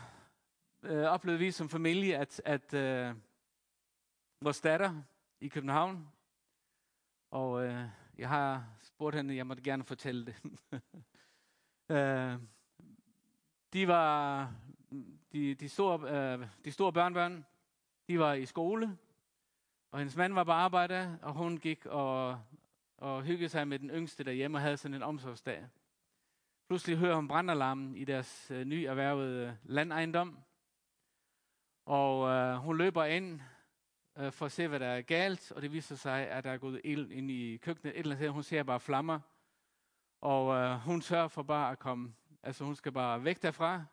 øh, 0.83 1.05
oplevede 1.05 1.39
vi 1.39 1.51
som 1.51 1.69
familie, 1.69 2.17
at, 2.19 2.43
at 2.45 2.75
øh, 2.75 3.15
vores 4.41 4.61
datter 4.61 5.03
i 5.41 5.49
København, 5.49 6.09
og 7.31 7.65
øh, 7.65 7.85
jeg 8.19 8.29
har 8.29 8.65
spurgt 8.83 9.17
hende, 9.17 9.37
jeg 9.37 9.47
måtte 9.47 9.63
gerne 9.63 9.85
fortælle 9.85 10.27
det. 10.27 10.37
øh, 11.97 12.39
de 13.73 13.89
var 13.89 14.55
de, 15.33 15.55
de, 15.55 15.69
store, 15.69 16.11
øh, 16.11 16.47
de 16.65 16.73
store 16.73 16.93
børnebørn, 16.93 17.45
de 18.09 18.19
var 18.19 18.33
i 18.33 18.47
skole, 18.47 18.99
og 19.91 19.99
hendes 19.99 20.17
mand 20.17 20.35
var 20.35 20.45
på 20.45 20.51
arbejde, 20.51 21.19
og 21.23 21.33
hun 21.33 21.59
gik 21.59 21.87
og, 21.87 22.41
og 22.97 23.23
hyggede 23.23 23.49
sig 23.49 23.69
med 23.69 23.79
den 23.79 23.91
yngste 23.91 24.25
derhjemme 24.25 24.59
og 24.59 24.63
havde 24.63 24.77
sådan 24.77 24.95
en 24.95 25.03
omsorgsdag. 25.03 25.67
Pludselig 26.69 26.97
hører 26.97 27.15
hun 27.15 27.29
brandalarmen 27.29 27.97
i 27.97 28.05
deres 28.05 28.51
øh, 28.51 28.65
nyerhvervede 28.65 29.47
øh, 29.47 29.55
landejendom, 29.65 30.39
og 31.85 32.29
øh, 32.29 32.57
hun 32.57 32.79
løber 32.79 33.05
ind 33.05 33.41
øh, 34.19 34.33
for 34.33 34.47
at 34.47 34.53
se, 34.53 34.69
hvad 34.69 34.81
der 34.81 34.87
er 34.87 35.03
galt, 35.03 35.53
og 35.53 35.63
det 35.63 35.73
viser 35.73 35.97
sig, 35.97 36.29
at 36.29 36.45
der 36.45 36.51
er 36.51 36.59
gået 36.59 36.81
ild 36.85 37.11
ind 37.11 37.31
i 37.31 37.57
køkkenet. 37.57 37.95
Et 37.95 38.01
eller 38.01 38.17
andet 38.17 38.33
hun 38.33 38.43
ser 38.43 38.63
bare 38.63 38.81
flammer. 38.81 39.21
Og 40.21 40.55
øh, 40.55 40.79
hun 40.79 41.03
sørger 41.03 41.29
for 41.29 41.43
bare 41.43 41.73
at 41.73 41.79
komme, 41.79 42.15
altså 42.43 42.65
hun 42.65 42.75
skal 42.75 42.93
bare 42.93 43.25
væk 43.25 43.43
derfra, 43.43 43.85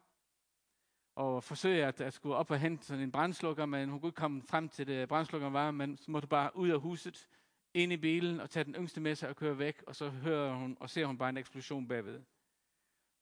og 1.16 1.44
forsøge 1.44 1.86
at, 1.86 2.02
at 2.02 2.14
skulle 2.14 2.36
op 2.36 2.52
og 2.52 2.60
hente 2.60 2.86
sådan 2.86 3.04
en 3.04 3.12
brændslukker, 3.12 3.66
men 3.66 3.90
hun 3.90 4.00
kunne 4.00 4.10
ikke 4.10 4.16
komme 4.16 4.42
frem 4.42 4.70
til 4.70 4.88
det 4.88 5.08
brændslukkeren 5.08 5.54
var, 5.54 5.72
men 5.72 5.98
så 5.98 6.12
måtte 6.12 6.28
bare 6.28 6.56
ud 6.56 6.70
af 6.70 6.80
huset, 6.80 7.30
ind 7.74 7.94
i 7.94 7.98
bilen 7.98 8.40
og 8.40 8.50
tage 8.50 8.64
den 8.64 8.76
yngste 8.76 9.02
med 9.02 9.16
sig 9.16 9.30
og 9.30 9.36
køre 9.36 9.58
væk, 9.58 9.84
og 9.88 9.96
så 9.96 10.10
hører 10.10 10.56
hun 10.56 10.78
og 10.80 10.90
ser 10.90 11.06
hun 11.06 11.18
bare 11.18 11.30
en 11.30 11.38
eksplosion 11.38 11.88
bagved. 11.88 12.22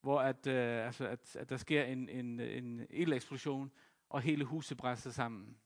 Hvor 0.02 0.22
at, 0.22 0.48
øh, 0.48 0.86
altså 0.86 1.08
at, 1.08 1.36
at 1.36 1.50
der 1.50 1.58
sker 1.58 1.84
en, 1.84 2.10
en, 2.10 2.40
en 2.40 2.88
ildeksplosion, 2.90 3.72
og 4.10 4.22
hele 4.22 4.46
huset 4.46 4.78
brænder 4.78 5.12
sammen. 5.12 5.58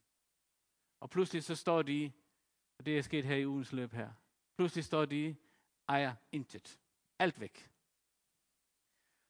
Og 0.99 1.09
pludselig 1.09 1.43
så 1.43 1.55
står 1.55 1.81
de, 1.81 2.11
og 2.79 2.85
det 2.85 2.97
er 2.97 3.01
sket 3.01 3.25
her 3.25 3.35
i 3.35 3.47
ugens 3.47 3.71
løb 3.71 3.93
her, 3.93 4.11
pludselig 4.57 4.85
står 4.85 5.05
de, 5.05 5.35
ejer 5.87 6.15
intet. 6.31 6.79
Alt 7.19 7.39
væk. 7.39 7.71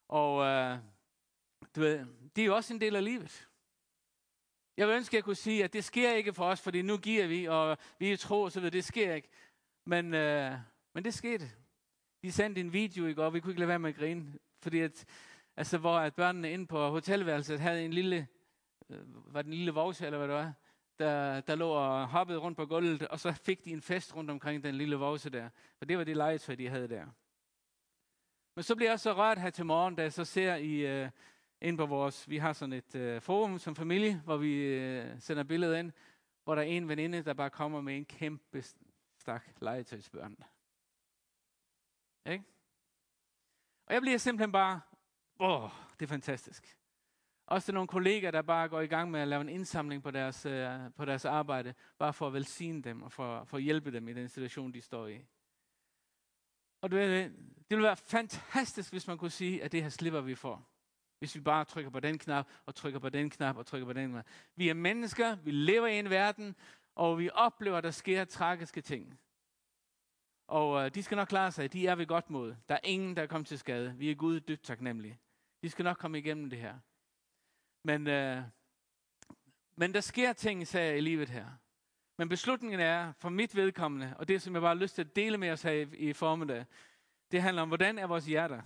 Og 0.07 0.45
øh, 0.45 0.77
du 1.75 1.79
ved, 1.79 2.05
det 2.35 2.41
er 2.41 2.45
jo 2.45 2.55
også 2.55 2.73
en 2.73 2.81
del 2.81 2.95
af 2.95 3.03
livet. 3.03 3.47
Jeg 4.77 4.87
vil 4.87 4.95
ønske, 4.95 5.13
at 5.13 5.15
jeg 5.15 5.23
kunne 5.23 5.35
sige, 5.35 5.63
at 5.63 5.73
det 5.73 5.83
sker 5.83 6.13
ikke 6.13 6.33
for 6.33 6.45
os, 6.45 6.61
fordi 6.61 6.81
nu 6.81 6.97
giver 6.97 7.27
vi, 7.27 7.45
og 7.45 7.77
vi 7.99 8.11
er 8.11 8.17
tro 8.17 8.49
så 8.49 8.59
ved 8.59 8.71
Det 8.71 8.83
sker 8.83 9.13
ikke. 9.13 9.29
Men, 9.85 10.13
øh, 10.13 10.57
men 10.93 11.05
det 11.05 11.13
skete. 11.13 11.51
De 12.23 12.31
sendte 12.31 12.61
en 12.61 12.73
video 12.73 13.05
i 13.05 13.13
går, 13.13 13.25
og 13.25 13.33
vi 13.33 13.39
kunne 13.39 13.51
ikke 13.51 13.59
lade 13.59 13.67
være 13.67 13.79
med 13.79 13.89
at 13.89 13.95
grine. 13.95 14.33
Fordi 14.61 14.79
at, 14.79 15.05
altså, 15.57 15.77
hvor 15.77 15.97
at 15.97 16.15
børnene 16.15 16.51
inde 16.51 16.67
på 16.67 16.89
hotelværelset 16.89 17.59
havde 17.59 17.85
en 17.85 17.93
lille, 17.93 18.27
Øh, 18.91 19.33
var 19.33 19.41
den 19.41 19.53
lille 19.53 19.71
vovse, 19.71 20.05
eller 20.05 20.17
hvad 20.17 20.27
det 20.27 20.35
var, 20.35 20.53
der, 20.99 21.41
der 21.41 21.55
lå 21.55 21.69
og 21.69 22.07
hoppede 22.07 22.39
rundt 22.39 22.57
på 22.57 22.65
gulvet, 22.65 23.07
og 23.07 23.19
så 23.19 23.31
fik 23.31 23.65
de 23.65 23.71
en 23.71 23.81
fest 23.81 24.15
rundt 24.15 24.31
omkring 24.31 24.63
den 24.63 24.75
lille 24.75 24.95
vovse 24.95 25.29
der. 25.29 25.49
For 25.77 25.85
det 25.85 25.97
var 25.97 26.03
det 26.03 26.17
legetøj, 26.17 26.55
de 26.55 26.69
havde 26.69 26.87
der. 26.87 27.05
Men 28.55 28.63
så 28.63 28.75
blev 28.75 28.87
jeg 28.87 28.99
så 28.99 29.13
rørt 29.13 29.37
her 29.37 29.49
til 29.49 29.65
morgen, 29.65 29.95
da 29.95 30.01
jeg 30.01 30.13
så 30.13 30.25
ser 30.25 30.55
i, 30.55 31.03
uh, 31.03 31.09
ind 31.61 31.77
på 31.77 31.85
vores, 31.85 32.29
vi 32.29 32.37
har 32.37 32.53
sådan 32.53 32.73
et 32.73 32.95
uh, 32.95 33.21
forum 33.21 33.59
som 33.59 33.75
familie, 33.75 34.19
hvor 34.19 34.37
vi 34.37 34.77
uh, 34.77 35.19
sender 35.19 35.43
billeder 35.43 35.77
ind, 35.77 35.91
hvor 36.43 36.55
der 36.55 36.61
er 36.61 36.65
en 36.65 36.87
veninde, 36.87 37.23
der 37.23 37.33
bare 37.33 37.49
kommer 37.49 37.81
med 37.81 37.97
en 37.97 38.05
kæmpe 38.05 38.63
stak 39.17 39.43
legetøjsbørn. 39.59 40.37
Ikke? 42.25 42.43
Og 43.85 43.93
jeg 43.93 44.01
bliver 44.01 44.17
simpelthen 44.17 44.51
bare, 44.51 44.81
åh, 45.39 45.69
det 45.99 46.05
er 46.05 46.09
fantastisk. 46.09 46.80
Også 47.51 47.71
nogle 47.71 47.87
kollegaer, 47.87 48.31
der 48.31 48.41
bare 48.41 48.69
går 48.69 48.81
i 48.81 48.87
gang 48.87 49.11
med 49.11 49.19
at 49.19 49.27
lave 49.27 49.41
en 49.41 49.49
indsamling 49.49 50.03
på 50.03 50.11
deres, 50.11 50.45
øh, 50.45 50.79
på 50.97 51.05
deres 51.05 51.25
arbejde, 51.25 51.73
bare 51.99 52.13
for 52.13 52.27
at 52.27 52.33
velsigne 52.33 52.81
dem 52.81 53.03
og 53.03 53.11
for, 53.11 53.43
for 53.43 53.57
at 53.57 53.63
hjælpe 53.63 53.91
dem 53.91 54.07
i 54.07 54.13
den 54.13 54.29
situation, 54.29 54.73
de 54.73 54.81
står 54.81 55.07
i. 55.07 55.25
Og 56.81 56.91
det, 56.91 57.31
det 57.57 57.77
ville 57.77 57.83
være 57.83 57.95
fantastisk, 57.95 58.91
hvis 58.91 59.07
man 59.07 59.17
kunne 59.17 59.31
sige, 59.31 59.63
at 59.63 59.71
det 59.71 59.81
her 59.81 59.89
slipper 59.89 60.21
vi 60.21 60.35
for. 60.35 60.67
Hvis 61.19 61.35
vi 61.35 61.39
bare 61.39 61.65
trykker 61.65 61.91
på 61.91 61.99
den 61.99 62.17
knap, 62.17 62.47
og 62.65 62.75
trykker 62.75 62.99
på 62.99 63.09
den 63.09 63.29
knap, 63.29 63.57
og 63.57 63.65
trykker 63.65 63.85
på 63.85 63.93
den 63.93 64.11
knap. 64.11 64.25
Vi 64.55 64.69
er 64.69 64.73
mennesker, 64.73 65.35
vi 65.35 65.51
lever 65.51 65.87
i 65.87 65.99
en 65.99 66.09
verden, 66.09 66.55
og 66.95 67.19
vi 67.19 67.29
oplever, 67.33 67.77
at 67.77 67.83
der 67.83 67.91
sker 67.91 68.25
tragiske 68.25 68.81
ting. 68.81 69.19
Og 70.47 70.85
øh, 70.85 70.95
de 70.95 71.03
skal 71.03 71.15
nok 71.15 71.27
klare 71.27 71.51
sig, 71.51 71.73
de 71.73 71.87
er 71.87 71.95
ved 71.95 72.05
godt 72.05 72.29
mod. 72.29 72.55
Der 72.69 72.75
er 72.75 72.79
ingen, 72.83 73.15
der 73.15 73.21
er 73.21 73.27
kommet 73.27 73.47
til 73.47 73.59
skade. 73.59 73.93
Vi 73.97 74.11
er 74.11 74.15
Gud 74.15 74.39
dybt 74.39 74.63
taknemmelige. 74.63 75.19
De 75.61 75.69
skal 75.69 75.83
nok 75.83 75.97
komme 75.97 76.17
igennem 76.17 76.49
det 76.49 76.59
her. 76.59 76.79
Men, 77.83 78.07
øh, 78.07 78.43
men 79.75 79.93
der 79.93 80.01
sker 80.01 80.33
ting, 80.33 80.67
sagde 80.67 80.87
jeg 80.87 80.97
i 80.97 81.01
livet 81.01 81.29
her. 81.29 81.47
Men 82.17 82.29
beslutningen 82.29 82.79
er, 82.79 83.11
for 83.11 83.29
mit 83.29 83.55
vedkommende, 83.55 84.15
og 84.17 84.27
det 84.27 84.41
som 84.41 84.53
jeg 84.53 84.61
bare 84.61 84.75
har 84.75 84.81
lyst 84.81 84.95
til 84.95 85.01
at 85.01 85.15
dele 85.15 85.37
med 85.37 85.51
os 85.51 85.61
her 85.61 85.71
i, 85.71 85.81
i 85.81 86.13
formiddag, 86.13 86.65
det 87.31 87.41
handler 87.41 87.61
om, 87.61 87.67
hvordan 87.67 87.99
er 87.99 88.07
vores 88.07 88.25
hjerter? 88.25 88.61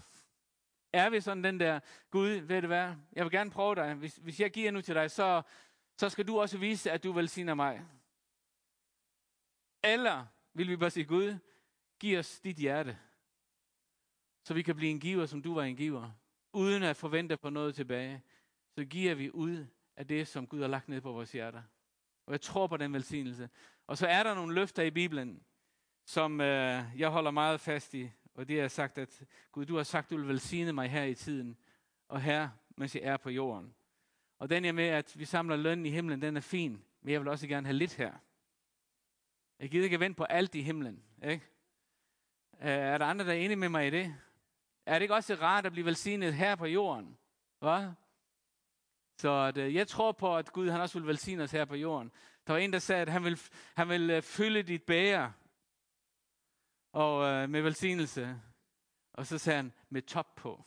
Er 0.93 1.09
vi 1.09 1.21
sådan 1.21 1.43
den 1.43 1.59
der, 1.59 1.79
Gud, 2.11 2.29
ved 2.29 2.61
du 2.61 2.67
hvad, 2.67 2.95
jeg 3.13 3.25
vil 3.25 3.31
gerne 3.31 3.51
prøve 3.51 3.75
dig. 3.75 3.93
Hvis, 3.93 4.15
hvis 4.15 4.39
jeg 4.39 4.51
giver 4.51 4.71
nu 4.71 4.81
til 4.81 4.95
dig, 4.95 5.11
så, 5.11 5.41
så 5.97 6.09
skal 6.09 6.27
du 6.27 6.39
også 6.39 6.57
vise, 6.57 6.91
at 6.91 7.03
du 7.03 7.11
velsigner 7.11 7.53
mig. 7.53 7.85
Eller 9.83 10.25
vil 10.53 10.69
vi 10.69 10.75
bare 10.75 10.89
sige, 10.89 11.05
Gud, 11.05 11.37
giv 11.99 12.19
os 12.19 12.39
dit 12.39 12.57
hjerte, 12.57 12.97
så 14.43 14.53
vi 14.53 14.61
kan 14.61 14.75
blive 14.75 14.91
en 14.91 14.99
giver, 14.99 15.25
som 15.25 15.41
du 15.41 15.53
var 15.53 15.63
en 15.63 15.75
giver, 15.75 16.11
uden 16.53 16.83
at 16.83 16.97
forvente 16.97 17.37
på 17.37 17.49
noget 17.49 17.75
tilbage. 17.75 18.23
Så 18.75 18.85
giver 18.85 19.15
vi 19.15 19.31
ud 19.31 19.65
af 19.95 20.07
det, 20.07 20.27
som 20.27 20.47
Gud 20.47 20.61
har 20.61 20.67
lagt 20.67 20.89
ned 20.89 21.01
på 21.01 21.11
vores 21.11 21.31
hjerter. 21.31 21.61
Og 22.25 22.31
jeg 22.31 22.41
tror 22.41 22.67
på 22.67 22.77
den 22.77 22.93
velsignelse. 22.93 23.49
Og 23.87 23.97
så 23.97 24.07
er 24.07 24.23
der 24.23 24.35
nogle 24.35 24.55
løfter 24.55 24.83
i 24.83 24.91
Bibelen, 24.91 25.43
som 26.05 26.41
øh, 26.41 26.83
jeg 26.97 27.09
holder 27.09 27.31
meget 27.31 27.59
fast 27.59 27.93
i. 27.93 28.11
Og 28.33 28.47
det 28.47 28.59
er 28.59 28.67
sagt, 28.67 28.97
at 28.97 29.23
Gud, 29.51 29.65
du 29.65 29.75
har 29.75 29.83
sagt, 29.83 30.09
du 30.09 30.17
vil 30.17 30.27
velsigne 30.27 30.73
mig 30.73 30.89
her 30.89 31.03
i 31.03 31.15
tiden, 31.15 31.57
og 32.07 32.21
her, 32.21 32.49
mens 32.77 32.95
jeg 32.95 33.03
er 33.03 33.17
på 33.17 33.29
jorden. 33.29 33.75
Og 34.39 34.49
den 34.49 34.65
er 34.65 34.71
med, 34.71 34.87
at 34.87 35.19
vi 35.19 35.25
samler 35.25 35.55
løn 35.55 35.85
i 35.85 35.89
himlen, 35.89 36.21
den 36.21 36.37
er 36.37 36.41
fin, 36.41 36.83
men 37.01 37.11
jeg 37.11 37.21
vil 37.21 37.27
også 37.27 37.47
gerne 37.47 37.67
have 37.67 37.77
lidt 37.77 37.93
her. 37.93 38.13
Jeg 39.59 39.69
gider 39.69 39.83
ikke 39.83 39.99
vente 39.99 40.17
på 40.17 40.23
alt 40.23 40.55
i 40.55 40.61
himlen. 40.61 41.03
Ikke? 41.23 41.45
Øh, 42.61 42.67
er 42.67 42.97
der 42.97 43.05
andre, 43.05 43.25
der 43.25 43.31
er 43.31 43.37
enige 43.37 43.55
med 43.55 43.69
mig 43.69 43.87
i 43.87 43.89
det? 43.89 44.15
Er 44.85 44.93
det 44.93 45.01
ikke 45.01 45.15
også 45.15 45.35
rart 45.35 45.65
at 45.65 45.71
blive 45.71 45.85
velsignet 45.85 46.33
her 46.33 46.55
på 46.55 46.65
jorden? 46.65 47.17
Hvad? 47.59 47.91
Så 49.17 49.31
at, 49.31 49.57
øh, 49.57 49.75
jeg 49.75 49.87
tror 49.87 50.11
på, 50.11 50.37
at 50.37 50.51
Gud 50.51 50.69
han 50.69 50.81
også 50.81 50.99
vil 50.99 51.07
velsigne 51.07 51.43
os 51.43 51.51
her 51.51 51.65
på 51.65 51.75
jorden. 51.75 52.11
Der 52.47 52.53
var 52.53 52.59
en, 52.59 52.73
der 52.73 52.79
sagde, 52.79 53.01
at 53.01 53.09
han 53.09 53.23
vil, 53.23 53.39
han 53.75 53.89
vil 53.89 54.09
øh, 54.09 54.21
fylde 54.21 54.63
dit 54.63 54.83
bære 54.83 55.33
og 56.93 57.25
øh, 57.25 57.49
med 57.49 57.61
velsignelse. 57.61 58.41
Og 59.13 59.25
så 59.25 59.37
sagde 59.37 59.55
han, 59.55 59.73
med 59.89 60.01
top 60.01 60.35
på. 60.35 60.65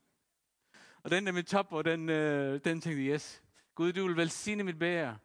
og 1.02 1.10
den 1.10 1.26
der 1.26 1.32
med 1.32 1.42
top 1.42 1.68
på, 1.68 1.82
den, 1.82 2.08
øh, 2.08 2.60
den 2.64 2.80
tænkte 2.80 3.04
jeg, 3.04 3.14
yes. 3.14 3.42
Gud, 3.74 3.92
du 3.92 4.06
vil 4.06 4.16
velsigne 4.16 4.64
mit 4.64 4.78
bære. 4.78 5.18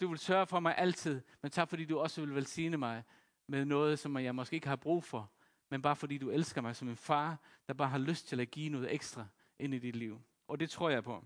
Du 0.00 0.08
vil 0.08 0.18
sørge 0.18 0.46
for 0.46 0.60
mig 0.60 0.74
altid. 0.78 1.22
Men 1.42 1.50
tak, 1.50 1.68
fordi 1.68 1.84
du 1.84 1.98
også 1.98 2.20
vil 2.20 2.34
velsigne 2.34 2.76
mig 2.76 3.04
med 3.46 3.64
noget, 3.64 3.98
som 3.98 4.18
jeg 4.18 4.34
måske 4.34 4.54
ikke 4.54 4.68
har 4.68 4.76
brug 4.76 5.04
for. 5.04 5.32
Men 5.70 5.82
bare 5.82 5.96
fordi 5.96 6.18
du 6.18 6.30
elsker 6.30 6.60
mig 6.60 6.76
som 6.76 6.88
en 6.88 6.96
far, 6.96 7.38
der 7.66 7.74
bare 7.74 7.88
har 7.88 7.98
lyst 7.98 8.28
til 8.28 8.40
at 8.40 8.50
give 8.50 8.68
noget 8.68 8.94
ekstra 8.94 9.26
ind 9.58 9.74
i 9.74 9.78
dit 9.78 9.96
liv. 9.96 10.20
Og 10.50 10.60
det 10.60 10.70
tror 10.70 10.90
jeg 10.90 11.04
på. 11.04 11.24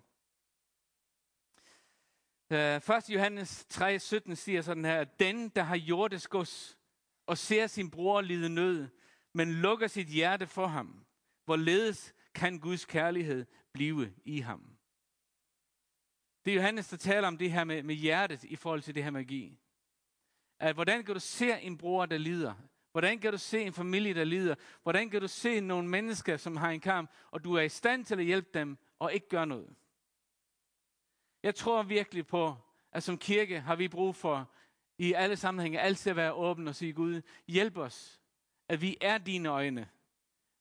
Øh, 2.50 2.80
uh, 2.88 2.96
1. 2.96 3.10
Johannes 3.10 3.66
3, 3.68 3.98
17 3.98 4.36
siger 4.36 4.62
sådan 4.62 4.84
her, 4.84 5.04
Den, 5.04 5.48
der 5.48 5.62
har 5.62 5.76
jordes 5.76 6.28
gods, 6.28 6.78
og 7.26 7.38
ser 7.38 7.66
sin 7.66 7.90
bror 7.90 8.20
lide 8.20 8.48
nød, 8.48 8.88
men 9.32 9.52
lukker 9.52 9.86
sit 9.86 10.06
hjerte 10.06 10.46
for 10.46 10.66
ham, 10.66 11.06
hvorledes 11.44 12.14
kan 12.34 12.58
Guds 12.58 12.84
kærlighed 12.84 13.46
blive 13.72 14.12
i 14.24 14.40
ham? 14.40 14.76
Det 16.44 16.50
er 16.50 16.54
Johannes, 16.54 16.88
der 16.88 16.96
taler 16.96 17.28
om 17.28 17.38
det 17.38 17.52
her 17.52 17.64
med, 17.64 17.82
med 17.82 17.94
hjertet 17.94 18.44
i 18.44 18.56
forhold 18.56 18.82
til 18.82 18.94
det 18.94 19.04
her 19.04 19.10
magi. 19.10 19.58
At 20.58 20.74
hvordan 20.74 21.04
kan 21.04 21.14
du 21.14 21.20
se 21.20 21.60
en 21.60 21.78
bror, 21.78 22.06
der 22.06 22.18
lider? 22.18 22.54
Hvordan 22.92 23.18
kan 23.18 23.32
du 23.32 23.38
se 23.38 23.62
en 23.62 23.72
familie, 23.72 24.14
der 24.14 24.24
lider? 24.24 24.54
Hvordan 24.82 25.10
kan 25.10 25.20
du 25.20 25.28
se 25.28 25.60
nogle 25.60 25.88
mennesker, 25.88 26.36
som 26.36 26.56
har 26.56 26.70
en 26.70 26.80
kamp, 26.80 27.10
og 27.30 27.44
du 27.44 27.54
er 27.54 27.62
i 27.62 27.68
stand 27.68 28.04
til 28.04 28.18
at 28.18 28.24
hjælpe 28.24 28.48
dem, 28.54 28.78
og 29.04 29.14
ikke 29.14 29.28
gøre 29.28 29.46
noget? 29.46 29.74
Jeg 31.42 31.54
tror 31.54 31.82
virkelig 31.82 32.26
på, 32.26 32.56
at 32.92 33.02
som 33.02 33.18
kirke 33.18 33.60
har 33.60 33.76
vi 33.76 33.88
brug 33.88 34.16
for 34.16 34.50
i 34.98 35.12
alle 35.12 35.36
sammenhænge 35.36 35.80
altid 35.80 36.10
at 36.10 36.16
være 36.16 36.32
åben 36.32 36.68
og 36.68 36.74
sige, 36.74 36.92
Gud, 36.92 37.22
hjælp 37.48 37.76
os, 37.76 38.20
at 38.68 38.80
vi 38.80 38.96
er 39.00 39.18
dine 39.18 39.48
øjne. 39.48 39.88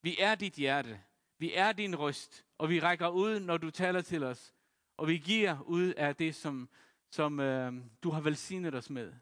Vi 0.02 0.18
er 0.20 0.36
dit 0.36 0.54
hjerte. 0.54 1.02
Vi 1.38 1.54
er 1.54 1.72
din 1.72 1.96
røst. 1.96 2.46
Og 2.58 2.70
vi 2.70 2.80
rækker 2.80 3.08
ud, 3.08 3.40
når 3.40 3.58
du 3.58 3.70
taler 3.70 4.02
til 4.02 4.24
os. 4.24 4.54
Og 4.98 5.08
vi 5.08 5.18
giver 5.18 5.62
ud 5.62 5.94
af 5.94 6.16
det, 6.16 6.36
som, 6.36 6.70
som 7.10 7.40
øh, 7.40 7.74
du 8.04 8.10
har 8.10 8.22
velsignet 8.22 8.76
os 8.76 8.90
med. 8.90 9.14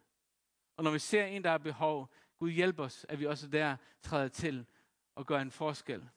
Og 0.78 0.84
når 0.84 0.92
vi 0.92 1.00
ser 1.00 1.26
en, 1.26 1.44
der 1.44 1.50
har 1.50 1.58
behov, 1.58 2.14
Gud 2.38 2.52
hjælp 2.52 2.80
os, 2.80 3.06
at 3.10 3.20
vi 3.20 3.26
også 3.26 3.48
der 3.48 3.78
træder 4.02 4.28
til 4.28 4.66
og 5.16 5.26
gør 5.26 5.40
en 5.40 5.52
forskel. 5.52 6.10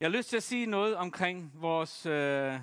Jeg 0.00 0.10
har 0.10 0.16
lyst 0.16 0.28
til 0.28 0.36
at 0.36 0.42
sige 0.42 0.66
noget 0.66 0.96
omkring 0.96 1.52
vores, 1.54 2.06
øh, 2.06 2.60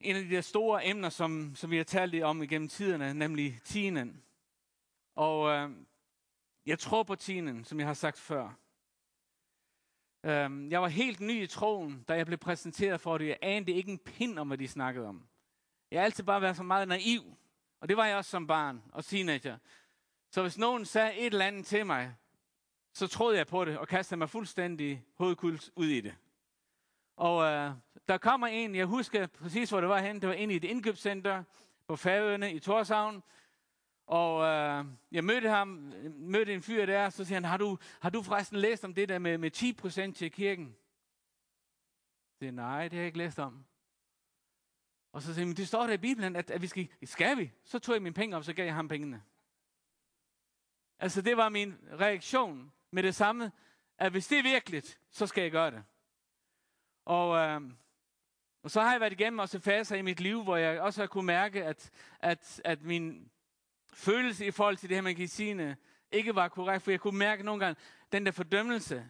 en 0.00 0.16
af 0.16 0.22
de 0.22 0.30
der 0.30 0.40
store 0.40 0.86
emner, 0.86 1.08
som, 1.08 1.54
som 1.54 1.70
vi 1.70 1.76
har 1.76 1.84
talt 1.84 2.22
om 2.22 2.42
igennem 2.42 2.68
tiderne, 2.68 3.14
nemlig 3.14 3.60
tienden. 3.64 4.22
Og 5.14 5.50
øh, 5.50 5.70
jeg 6.66 6.78
tror 6.78 7.02
på 7.02 7.14
tienden, 7.14 7.64
som 7.64 7.78
jeg 7.78 7.86
har 7.86 7.94
sagt 7.94 8.18
før. 8.18 8.44
Øh, 10.24 10.70
jeg 10.70 10.82
var 10.82 10.88
helt 10.88 11.20
ny 11.20 11.42
i 11.42 11.46
troen, 11.46 12.02
da 12.08 12.14
jeg 12.14 12.26
blev 12.26 12.38
præsenteret 12.38 13.00
for 13.00 13.18
det. 13.18 13.28
Jeg 13.28 13.38
anede 13.42 13.72
ikke 13.72 13.92
en 13.92 13.98
pind 13.98 14.38
om, 14.38 14.46
hvad 14.46 14.58
de 14.58 14.68
snakkede 14.68 15.06
om. 15.06 15.28
Jeg 15.90 16.00
har 16.00 16.04
altid 16.04 16.24
bare 16.24 16.42
været 16.42 16.56
så 16.56 16.62
meget 16.62 16.88
naiv. 16.88 17.36
Og 17.80 17.88
det 17.88 17.96
var 17.96 18.06
jeg 18.06 18.16
også 18.16 18.30
som 18.30 18.46
barn 18.46 18.82
og 18.92 19.04
teenager. 19.04 19.58
Så 20.30 20.42
hvis 20.42 20.58
nogen 20.58 20.84
sagde 20.84 21.18
et 21.18 21.26
eller 21.26 21.46
andet 21.46 21.66
til 21.66 21.86
mig, 21.86 22.14
så 22.98 23.06
troede 23.06 23.38
jeg 23.38 23.46
på 23.46 23.64
det 23.64 23.78
og 23.78 23.88
kastede 23.88 24.18
mig 24.18 24.30
fuldstændig 24.30 25.04
hovedkult 25.14 25.70
ud 25.76 25.86
i 25.86 26.00
det. 26.00 26.14
Og 27.16 27.44
øh, 27.44 27.70
der 28.08 28.18
kommer 28.18 28.46
en, 28.46 28.74
jeg 28.74 28.86
husker 28.86 29.26
præcis, 29.26 29.70
hvor 29.70 29.80
det 29.80 29.88
var 29.88 30.00
hen. 30.00 30.20
Det 30.20 30.28
var 30.28 30.34
inde 30.34 30.54
i 30.54 30.56
et 30.56 30.64
indkøbscenter 30.64 31.44
på 31.86 31.96
Færøerne 31.96 32.52
i 32.52 32.58
Torshavn. 32.58 33.22
Og 34.06 34.44
øh, 34.44 34.84
jeg 35.12 35.24
mødte 35.24 35.48
ham, 35.48 35.68
mødte 36.16 36.54
en 36.54 36.62
fyr 36.62 36.86
der, 36.86 37.10
så 37.10 37.24
siger 37.24 37.36
han, 37.36 37.44
har 37.44 37.56
du, 37.56 37.78
har 38.00 38.10
du 38.10 38.22
forresten 38.22 38.58
læst 38.58 38.84
om 38.84 38.94
det 38.94 39.08
der 39.08 39.18
med, 39.18 39.38
med 39.38 40.10
10% 40.10 40.12
til 40.12 40.32
kirken? 40.32 40.76
Det 42.40 42.48
er 42.48 42.52
nej, 42.52 42.82
det 42.82 42.92
har 42.92 42.98
jeg 42.98 43.06
ikke 43.06 43.18
læst 43.18 43.38
om. 43.38 43.64
Og 45.12 45.22
så 45.22 45.34
siger 45.34 45.46
han, 45.46 45.56
det 45.56 45.68
står 45.68 45.86
der 45.86 45.92
i 45.92 45.98
Bibelen, 45.98 46.36
at, 46.36 46.50
at 46.50 46.62
vi 46.62 46.66
skal, 46.66 46.88
skal 47.04 47.38
vi? 47.38 47.52
Så 47.64 47.78
tog 47.78 47.94
jeg 47.94 48.02
mine 48.02 48.14
penge 48.14 48.36
op, 48.36 48.44
så 48.44 48.52
gav 48.52 48.64
jeg 48.64 48.74
ham 48.74 48.88
pengene. 48.88 49.22
Altså 50.98 51.22
det 51.22 51.36
var 51.36 51.48
min 51.48 51.74
reaktion 52.00 52.72
med 52.90 53.02
det 53.02 53.14
samme, 53.14 53.52
at 53.98 54.12
hvis 54.12 54.26
det 54.26 54.38
er 54.38 54.42
virkeligt, 54.42 54.98
så 55.10 55.26
skal 55.26 55.42
jeg 55.42 55.50
gøre 55.50 55.70
det. 55.70 55.84
Og, 57.04 57.36
øh, 57.36 57.60
og 58.62 58.70
så 58.70 58.80
har 58.80 58.92
jeg 58.92 59.00
været 59.00 59.12
igennem 59.12 59.38
også 59.38 59.60
faser 59.60 59.96
i 59.96 60.02
mit 60.02 60.20
liv, 60.20 60.42
hvor 60.42 60.56
jeg 60.56 60.80
også 60.80 61.02
har 61.02 61.06
kunne 61.06 61.26
mærke, 61.26 61.64
at, 61.64 61.90
at, 62.20 62.60
at 62.64 62.82
min 62.82 63.30
følelse 63.92 64.46
i 64.46 64.50
forhold 64.50 64.76
til 64.76 64.88
det 64.88 64.96
her 64.96 65.02
med 65.02 65.14
medicine 65.14 65.76
ikke 66.12 66.34
var 66.34 66.48
korrekt, 66.48 66.82
for 66.82 66.90
jeg 66.90 67.00
kunne 67.00 67.18
mærke 67.18 67.42
nogle 67.42 67.64
gange 67.64 67.80
den 68.12 68.26
der 68.26 68.32
fordømmelse, 68.32 69.06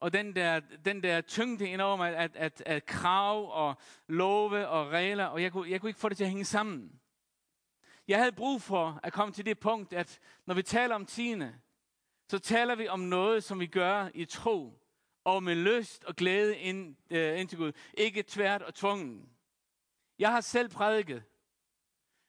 og 0.00 0.12
den 0.12 0.36
der, 0.36 0.60
den 0.84 1.02
der 1.02 1.20
tyngde 1.20 1.68
ind 1.68 1.80
over 1.80 1.96
mig, 1.96 2.16
at, 2.16 2.36
at, 2.36 2.62
at 2.66 2.86
krav 2.86 3.50
og 3.52 3.76
love 4.06 4.68
og 4.68 4.90
regler, 4.90 5.24
og 5.24 5.42
jeg 5.42 5.52
kunne, 5.52 5.70
jeg 5.70 5.80
kunne 5.80 5.90
ikke 5.90 6.00
få 6.00 6.08
det 6.08 6.16
til 6.16 6.24
at 6.24 6.30
hænge 6.30 6.44
sammen. 6.44 7.00
Jeg 8.08 8.18
havde 8.18 8.32
brug 8.32 8.62
for 8.62 9.00
at 9.02 9.12
komme 9.12 9.34
til 9.34 9.46
det 9.46 9.58
punkt, 9.58 9.92
at 9.92 10.18
når 10.46 10.54
vi 10.54 10.62
taler 10.62 10.94
om 10.94 11.06
tiende, 11.06 11.54
så 12.28 12.38
taler 12.38 12.74
vi 12.74 12.88
om 12.88 13.00
noget, 13.00 13.44
som 13.44 13.60
vi 13.60 13.66
gør 13.66 14.08
i 14.14 14.24
tro, 14.24 14.82
og 15.24 15.42
med 15.42 15.54
lyst 15.54 16.04
og 16.04 16.16
glæde 16.16 16.58
ind, 16.58 16.96
øh, 17.10 17.40
ind 17.40 17.48
til 17.48 17.58
Gud. 17.58 17.72
Ikke 17.94 18.22
tvært 18.22 18.62
og 18.62 18.74
tvungen. 18.74 19.28
Jeg 20.18 20.32
har 20.32 20.40
selv 20.40 20.68
prædiket, 20.68 21.22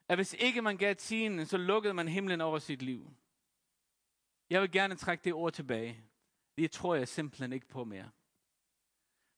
at 0.08 0.18
hvis 0.18 0.36
ikke 0.39 0.62
man 0.62 0.77
gav 0.77 0.96
tiende, 0.96 1.46
så 1.46 1.58
lukkede 1.58 1.94
man 1.94 2.08
himlen 2.08 2.41
over 2.41 2.60
sit 2.60 2.82
liv. 2.82 3.12
Jeg 4.50 4.62
vil 4.62 4.72
gerne 4.72 4.96
trække 4.96 5.24
det 5.24 5.34
ord 5.34 5.53
tilbage. 5.53 6.03
Det 6.58 6.72
tror 6.72 6.96
jeg 6.96 7.08
simpelthen 7.08 7.53
ikke 7.53 7.68
på 7.68 7.84
mere. 7.84 8.10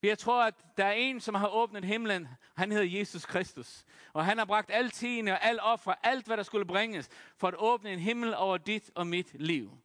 Jeg 0.03 0.19
tror, 0.19 0.43
at 0.43 0.65
der 0.77 0.85
er 0.85 0.91
en, 0.91 1.19
som 1.19 1.35
har 1.35 1.47
åbnet 1.47 1.85
himlen. 1.85 2.27
Han 2.55 2.71
hedder 2.71 2.99
Jesus 2.99 3.25
Kristus. 3.25 3.85
Og 4.13 4.25
han 4.25 4.37
har 4.37 4.45
bragt 4.45 4.71
al 4.71 4.89
tiende 4.89 5.31
og 5.31 5.45
al 5.45 5.59
offer, 5.59 5.93
alt 6.03 6.25
hvad 6.25 6.37
der 6.37 6.43
skulle 6.43 6.65
bringes, 6.65 7.09
for 7.37 7.47
at 7.47 7.55
åbne 7.57 7.93
en 7.93 7.99
himmel 7.99 8.35
over 8.35 8.57
dit 8.57 8.91
og 8.95 9.07
mit 9.07 9.33
liv. 9.33 9.77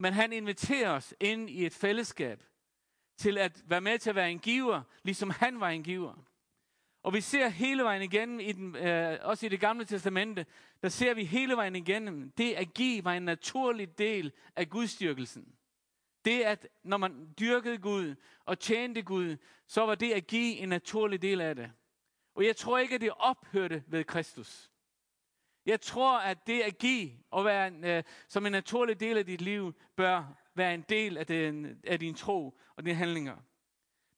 Men 0.00 0.12
han 0.12 0.32
inviterer 0.32 0.90
os 0.90 1.14
ind 1.20 1.50
i 1.50 1.66
et 1.66 1.74
fællesskab 1.74 2.42
til 3.16 3.38
at 3.38 3.62
være 3.66 3.80
med 3.80 3.98
til 3.98 4.10
at 4.10 4.16
være 4.16 4.30
en 4.30 4.38
giver, 4.38 4.82
ligesom 5.02 5.30
han 5.30 5.60
var 5.60 5.68
en 5.68 5.82
giver. 5.82 6.24
Og 7.02 7.14
vi 7.14 7.20
ser 7.20 7.48
hele 7.48 7.82
vejen 7.82 8.02
igennem, 8.02 8.40
i 8.40 8.52
den, 8.52 8.76
øh, 8.76 9.18
også 9.22 9.46
i 9.46 9.48
det 9.48 9.60
gamle 9.60 9.84
testamente, 9.84 10.46
der 10.82 10.88
ser 10.88 11.14
vi 11.14 11.24
hele 11.24 11.56
vejen 11.56 11.76
igennem, 11.76 12.30
det 12.30 12.52
at 12.52 12.74
give 12.74 13.04
var 13.04 13.12
en 13.12 13.22
naturlig 13.22 13.98
del 13.98 14.32
af 14.56 14.68
gudstyrkelsen. 14.68 15.54
Det 16.24 16.42
at, 16.42 16.68
når 16.82 16.96
man 16.96 17.34
dyrkede 17.40 17.78
Gud 17.78 18.14
og 18.44 18.58
tjente 18.58 19.02
Gud, 19.02 19.36
så 19.66 19.86
var 19.86 19.94
det 19.94 20.12
at 20.12 20.26
give 20.26 20.56
en 20.56 20.68
naturlig 20.68 21.22
del 21.22 21.40
af 21.40 21.56
det. 21.56 21.72
Og 22.34 22.46
jeg 22.46 22.56
tror 22.56 22.78
ikke, 22.78 22.94
at 22.94 23.00
det 23.00 23.10
ophørte 23.10 23.84
ved 23.86 24.04
Kristus. 24.04 24.70
Jeg 25.70 25.80
tror, 25.80 26.18
at 26.18 26.46
det 26.46 26.60
at 26.60 26.78
give 26.78 27.10
og 27.30 27.44
være 27.44 27.66
en, 27.66 27.84
øh, 27.84 28.02
som 28.28 28.46
en 28.46 28.52
naturlig 28.52 29.00
del 29.00 29.18
af 29.18 29.26
dit 29.26 29.40
liv, 29.40 29.74
bør 29.96 30.24
være 30.54 30.74
en 30.74 30.82
del 30.88 31.18
af, 31.18 31.26
den, 31.26 31.80
af 31.84 31.98
din 31.98 32.14
tro 32.14 32.58
og 32.76 32.84
dine 32.84 32.94
handlinger. 32.94 33.36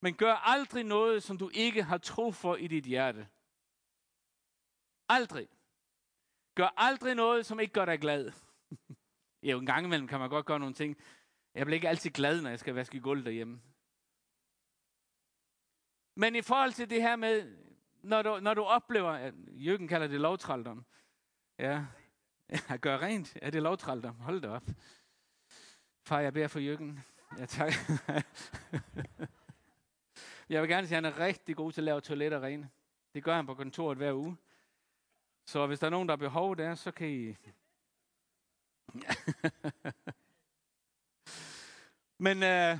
Men 0.00 0.14
gør 0.14 0.35
aldrig 0.35 0.85
noget, 0.85 1.23
som 1.23 1.38
du 1.38 1.50
ikke 1.54 1.82
har 1.82 1.99
tro 1.99 2.30
for 2.30 2.56
i 2.56 2.66
dit 2.66 2.85
hjerte. 2.85 3.28
Aldrig. 5.09 5.49
Gør 6.54 6.75
aldrig 6.76 7.14
noget, 7.14 7.47
som 7.47 7.61
ikke 7.61 7.73
gør 7.73 7.85
dig 7.85 8.00
glad. 8.00 8.32
jo, 9.42 9.59
en 9.59 9.66
gang 9.66 9.87
imellem 9.87 10.09
kan 10.09 10.21
man 10.21 10.30
godt 10.30 10.47
gøre 10.47 10.59
nogle 10.59 10.75
ting. 10.75 10.97
Jeg 11.54 11.66
bliver 11.66 11.75
ikke 11.75 11.88
altid 11.88 12.11
glad, 12.11 12.42
når 12.42 12.50
jeg 12.50 12.59
skal 12.59 12.75
vaske 12.75 13.00
gulv 13.00 13.25
derhjemme. 13.25 13.61
Men 16.16 16.37
i 16.37 16.42
forhold 16.42 16.73
til 16.73 16.90
det 16.90 17.02
her 17.02 17.16
med, 17.16 17.56
når 18.02 18.23
du, 18.23 18.40
når 18.40 18.54
du 18.54 18.62
oplever, 18.62 19.32
Jørgen 19.49 19.88
kalder 19.88 20.06
det 20.06 20.21
lovtrældom, 20.21 20.86
Ja, 21.63 21.85
ja 22.51 22.77
gør 22.77 22.99
rent. 22.99 23.37
Ja, 23.43 23.47
det 23.47 23.55
er 23.55 23.63
lovtraldom. 23.63 24.21
Hold 24.21 24.41
da 24.41 24.49
op. 24.49 24.63
Far, 26.03 26.21
jeg 26.21 26.33
beder 26.33 26.49
for 26.49 26.59
Jørgen. 26.59 27.05
Ja, 27.39 27.47
tak. 27.47 27.73
jeg 30.51 30.63
vil 30.63 30.71
gerne 30.71 30.87
sige, 30.87 30.99
at 30.99 31.05
han 31.05 31.13
er 31.13 31.19
rigtig 31.19 31.57
god 31.57 31.73
til 31.73 31.81
at 31.81 31.85
lave 31.85 32.01
toiletter 32.01 32.43
rene. 32.43 32.71
Det 33.15 33.25
gør 33.25 33.37
han 33.37 33.47
på 33.47 33.55
kontoret 33.55 33.97
hver 33.97 34.13
uge. 34.13 34.37
Så 35.47 35.67
hvis 35.67 35.79
der 35.79 35.87
er 35.87 35.91
nogen, 35.91 36.09
der 36.09 36.13
har 36.13 36.17
behov 36.17 36.57
der, 36.57 36.75
så 36.75 36.91
kan 36.91 37.09
I... 37.09 37.37
Men 42.27 42.43
øh, 42.43 42.79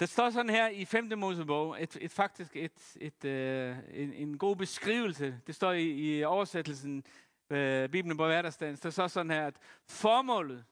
der 0.00 0.06
står 0.06 0.30
sådan 0.30 0.50
her 0.50 0.68
i 0.68 0.84
5. 0.84 1.18
Mosebog, 1.18 1.82
et, 1.82 1.98
et, 2.00 2.12
faktisk 2.12 2.56
et, 2.56 2.96
et, 3.00 3.24
øh, 3.24 3.78
en, 3.88 4.12
en 4.12 4.38
god 4.38 4.56
beskrivelse. 4.56 5.40
Det 5.46 5.54
står 5.54 5.72
i, 5.72 6.18
i 6.18 6.24
oversættelsen 6.24 7.04
øh, 7.50 7.88
Bibelen 7.88 8.16
på 8.16 8.26
hverdagsdagen. 8.26 8.76
Der 8.76 8.90
står 8.90 9.06
sådan 9.06 9.30
her, 9.30 9.46
at 9.46 9.58
formålet 9.86 10.64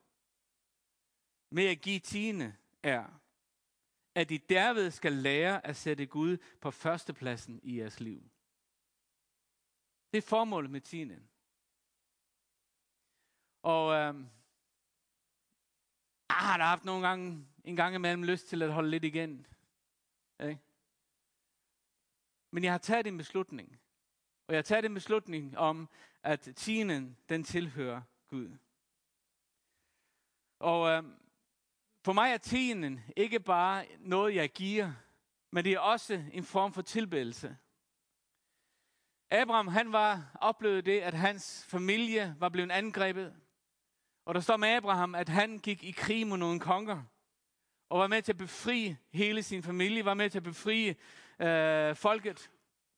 med 1.51 1.67
at 1.67 1.81
give 1.81 2.01
tiende 2.01 2.55
er, 2.83 3.21
at 4.15 4.31
I 4.31 4.37
derved 4.37 4.91
skal 4.91 5.13
lære 5.13 5.67
at 5.67 5.77
sætte 5.77 6.07
Gud 6.07 6.37
på 6.61 6.71
førstepladsen 6.71 7.61
i 7.63 7.79
jeres 7.79 8.01
liv. 8.01 8.23
Det 10.13 10.19
er 10.19 10.29
formålet 10.29 10.71
med 10.71 10.81
tienden. 10.81 11.29
Og 13.63 13.95
øh, 13.95 14.15
jeg 16.29 16.37
har 16.37 16.57
da 16.59 16.65
haft 16.65 16.85
nogle 16.85 17.07
gange, 17.07 17.47
en 17.65 17.77
gang 17.77 17.95
imellem 17.95 18.23
lyst 18.23 18.49
til 18.49 18.63
at 18.63 18.73
holde 18.73 18.91
lidt 18.91 19.05
igen. 19.05 19.47
Ikke? 20.43 20.61
Men 22.51 22.65
jeg 22.65 22.73
har 22.73 22.79
taget 22.79 23.07
en 23.07 23.19
beslutning. 23.19 23.81
Og 24.47 24.55
jeg 24.55 24.59
har 24.59 24.63
taget 24.63 24.85
en 24.85 24.95
beslutning 24.95 25.59
om, 25.59 25.89
at 26.23 26.49
tienden, 26.57 27.17
den 27.29 27.45
tilhører 27.45 28.03
Gud. 28.29 28.57
Og 30.59 30.91
øh, 30.91 31.03
for 32.05 32.13
mig 32.13 32.33
er 32.33 32.39
tienden 32.39 33.01
ikke 33.17 33.41
bare 33.41 33.87
noget, 33.99 34.35
jeg 34.35 34.51
giver, 34.53 34.93
men 35.51 35.65
det 35.65 35.73
er 35.73 35.79
også 35.79 36.25
en 36.33 36.45
form 36.45 36.73
for 36.73 36.83
tilbedelse. 36.83 37.57
Abraham, 39.31 39.69
han 39.69 39.93
var 39.93 40.37
oplevet 40.41 40.87
det, 40.87 41.01
at 41.01 41.15
hans 41.15 41.67
familie 41.69 42.37
var 42.39 42.49
blevet 42.49 42.71
angrebet. 42.71 43.37
Og 44.25 44.35
der 44.35 44.41
står 44.41 44.57
med 44.57 44.69
Abraham, 44.69 45.15
at 45.15 45.29
han 45.29 45.59
gik 45.59 45.85
i 45.85 45.91
krig 45.91 46.27
mod 46.27 46.39
nogle 46.39 46.61
konger, 46.61 47.03
og 47.89 48.01
var 48.01 48.07
med 48.07 48.23
til 48.23 48.33
at 48.33 48.39
befri 48.39 48.97
hele 49.13 49.43
sin 49.43 49.63
familie, 49.63 50.05
var 50.05 50.15
med 50.15 50.31
til 50.31 50.39
at 50.39 50.43
befri 50.43 50.95
øh, 51.41 51.97
folket 51.97 52.51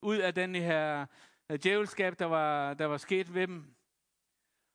ud 0.02 0.16
af 0.16 0.34
den 0.34 0.54
her 0.54 1.06
øh, 1.50 1.58
djævelskab, 1.62 2.18
der 2.18 2.24
var, 2.24 2.74
der 2.74 2.86
var 2.86 2.96
sket 2.96 3.34
ved 3.34 3.46
dem. 3.46 3.74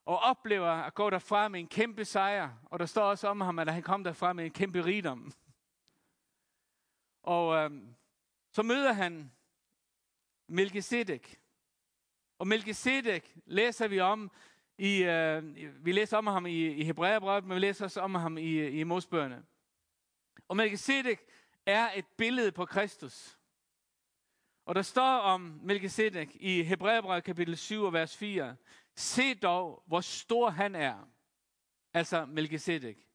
Og 0.06 0.20
oplever 0.20 0.72
at 0.72 0.94
gå 0.94 1.10
derfra 1.10 1.48
med 1.48 1.60
en 1.60 1.68
kæmpe 1.68 2.06
sejr. 2.06 2.50
Og 2.66 2.80
der 2.80 2.86
står 2.86 3.04
også 3.04 3.28
om 3.28 3.42
ham, 3.42 3.60
at 3.60 3.74
han 3.74 3.84
kom 3.84 4.04
derfra 4.04 4.34
med 4.34 4.46
en 4.46 4.52
kæmpe 4.52 4.86
rigdom. 4.86 5.34
Og 7.24 7.56
øh, 7.56 7.82
så 8.52 8.64
møder 8.64 8.94
han 8.94 9.32
Melchizedek. 10.48 11.40
Og 12.40 12.48
Melchizedek 12.48 13.38
læser 13.46 13.88
vi 13.88 14.00
om 14.00 14.32
i, 14.82 15.04
øh, 15.04 15.44
vi 15.86 15.92
læser 15.92 16.18
om 16.18 16.28
ham 16.28 16.46
i, 16.46 16.68
i 16.68 16.84
Hebræerbrevet, 16.84 17.46
men 17.46 17.56
vi 17.56 17.60
læser 17.60 17.86
også 17.86 18.02
om 18.02 18.16
ham 18.16 18.38
i, 18.38 18.68
i 18.68 18.84
Mosbøgerne. 18.84 19.46
Og 20.48 20.58
Melchizedek 20.58 21.22
er 21.66 21.90
et 21.96 22.06
billede 22.18 22.52
på 22.52 22.66
Kristus. 22.66 23.40
Og 24.66 24.76
der 24.76 24.82
står 24.82 25.18
om 25.20 25.42
Melchizedek 25.42 26.36
i 26.36 26.64
Hebræerbrevet 26.64 27.24
kapitel 27.24 27.58
7 27.58 27.94
vers 27.94 28.18
4. 28.18 28.56
Se 28.96 29.34
dog, 29.34 29.84
hvor 29.86 30.02
stor 30.02 30.50
han 30.50 30.76
er. 30.76 31.10
Altså 31.94 32.26
Melchizedek. 32.26 33.08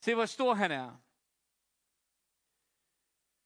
Se, 0.00 0.14
hvor 0.14 0.26
stor 0.26 0.54
han 0.54 0.70
er. 0.70 0.96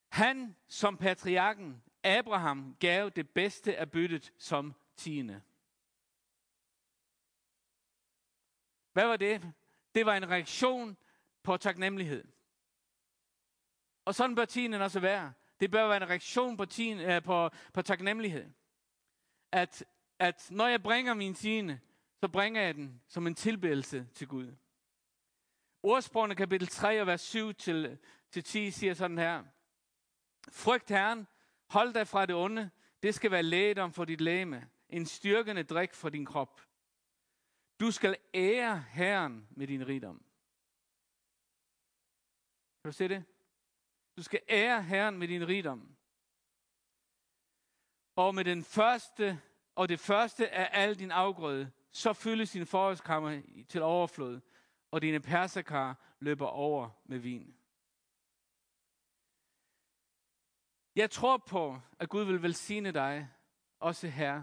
Han, 0.08 0.56
som 0.68 0.96
patriarken 0.96 1.82
Abraham, 2.04 2.76
gav 2.80 3.10
det 3.16 3.30
bedste 3.30 3.76
af 3.76 3.90
byttet 3.90 4.32
som 4.38 4.74
tiende. 4.96 5.42
Hvad 8.92 9.06
var 9.06 9.16
det? 9.16 9.52
Det 9.94 10.06
var 10.06 10.14
en 10.14 10.30
reaktion 10.30 10.96
på 11.42 11.56
taknemmelighed. 11.56 12.24
Og 14.04 14.14
sådan 14.14 14.36
bør 14.36 14.44
tienden 14.44 14.82
også 14.82 15.00
være. 15.00 15.32
Det 15.60 15.70
bør 15.70 15.88
være 15.88 15.96
en 15.96 16.08
reaktion 16.08 16.56
på, 16.56 16.64
tien, 16.64 17.00
øh, 17.00 17.22
på, 17.22 17.50
på 17.72 17.82
taknemmelighed. 17.82 18.50
At, 19.52 19.84
at 20.18 20.46
når 20.50 20.66
jeg 20.66 20.82
bringer 20.82 21.14
min 21.14 21.34
tiende, 21.34 21.80
så 22.20 22.28
bringer 22.28 22.62
jeg 22.62 22.74
den 22.74 23.02
som 23.08 23.26
en 23.26 23.34
tilbedelse 23.34 24.06
til 24.14 24.28
Gud. 24.28 24.54
Ordsprogene 25.82 26.34
kapitel 26.34 26.68
3 26.68 27.00
og 27.00 27.06
vers 27.06 27.20
7 27.20 27.54
til, 27.54 27.98
til 28.30 28.44
10 28.44 28.70
siger 28.70 28.94
sådan 28.94 29.18
her. 29.18 29.44
Frygt 30.52 30.88
Herren, 30.88 31.26
hold 31.68 31.94
dig 31.94 32.08
fra 32.08 32.26
det 32.26 32.34
onde, 32.34 32.70
det 33.02 33.14
skal 33.14 33.30
være 33.30 33.42
lægedom 33.42 33.92
for 33.92 34.04
dit 34.04 34.20
læme, 34.20 34.68
en 34.88 35.06
styrkende 35.06 35.62
drik 35.62 35.94
for 35.94 36.08
din 36.08 36.26
krop. 36.26 36.60
Du 37.80 37.90
skal 37.90 38.16
ære 38.34 38.78
Herren 38.78 39.48
med 39.50 39.66
din 39.66 39.86
rigdom. 39.88 40.24
Kan 42.82 42.92
du 42.92 42.92
se 42.92 43.08
det? 43.08 43.24
Du 44.16 44.22
skal 44.22 44.40
ære 44.48 44.82
Herren 44.82 45.18
med 45.18 45.28
din 45.28 45.48
rigdom. 45.48 45.96
Og 48.16 48.34
med 48.34 48.44
den 48.44 48.64
første, 48.64 49.40
og 49.74 49.88
det 49.88 50.00
første 50.00 50.50
af 50.50 50.82
al 50.82 50.98
din 50.98 51.10
afgrøde, 51.10 51.72
så 51.90 52.12
fyldes 52.12 52.50
din 52.50 52.66
forårskammer 52.66 53.42
til 53.68 53.82
overflod, 53.82 54.40
og 54.90 55.02
dine 55.02 55.20
perserkar 55.20 56.16
løber 56.20 56.46
over 56.46 56.90
med 57.04 57.18
vin. 57.18 57.56
Jeg 60.94 61.10
tror 61.10 61.36
på, 61.36 61.80
at 61.98 62.08
Gud 62.08 62.24
vil 62.24 62.42
velsigne 62.42 62.92
dig, 62.92 63.28
også 63.78 64.08
her 64.08 64.42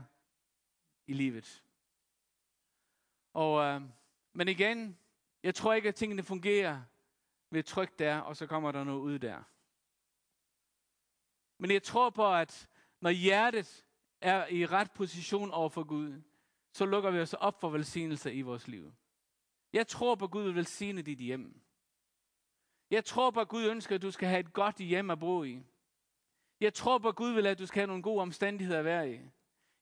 i 1.08 1.14
livet. 1.14 1.67
Og, 3.34 3.64
øh, 3.64 3.82
men 4.34 4.48
igen, 4.48 5.00
jeg 5.44 5.56
tror 5.56 5.74
ikke, 5.74 5.90
at 5.90 5.96
tingene 5.96 6.24
fungerer 6.24 6.82
ved 7.50 7.64
tryk 7.64 8.00
der, 8.00 8.20
og 8.20 8.38
så 8.38 8.48
kommer 8.48 8.72
der 8.72 8.84
noget 8.84 9.00
ud 9.00 9.20
der. 9.20 9.44
Men 11.58 11.72
jeg 11.72 11.84
tror 11.84 12.10
på, 12.10 12.34
at 12.34 12.68
når 13.02 13.10
hjertet 13.10 13.86
er 14.22 14.48
i 14.48 14.66
ret 14.66 14.92
position 14.92 15.52
over 15.52 15.70
for 15.70 15.84
Gud, 15.84 16.22
så 16.74 16.86
lukker 16.86 17.12
vi 17.12 17.20
os 17.20 17.34
op 17.34 17.60
for 17.60 17.70
velsignelser 17.70 18.32
i 18.32 18.42
vores 18.42 18.68
liv. 18.68 18.94
Jeg 19.74 19.88
tror 19.88 20.16
på, 20.16 20.26
at 20.26 20.32
Gud 20.32 20.44
vil 20.44 20.56
velsigne 20.56 21.02
dit 21.02 21.20
hjem. 21.20 21.62
Jeg 22.92 23.06
tror 23.06 23.32
på, 23.32 23.40
at 23.40 23.48
Gud 23.48 23.66
ønsker, 23.66 23.96
at 23.96 24.02
du 24.02 24.12
skal 24.12 24.28
have 24.28 24.40
et 24.40 24.54
godt 24.54 24.78
hjem 24.78 25.10
at 25.10 25.20
bo 25.20 25.44
i. 25.44 25.64
Jeg 26.60 26.74
tror 26.74 26.98
på, 26.98 27.08
at 27.08 27.16
Gud 27.16 27.32
vil, 27.32 27.48
at 27.48 27.60
du 27.60 27.66
skal 27.66 27.80
have 27.80 27.88
nogle 27.88 28.04
gode 28.04 28.22
omstændigheder 28.22 28.80
at 28.80 28.86
være 28.86 29.12
i. 29.12 29.20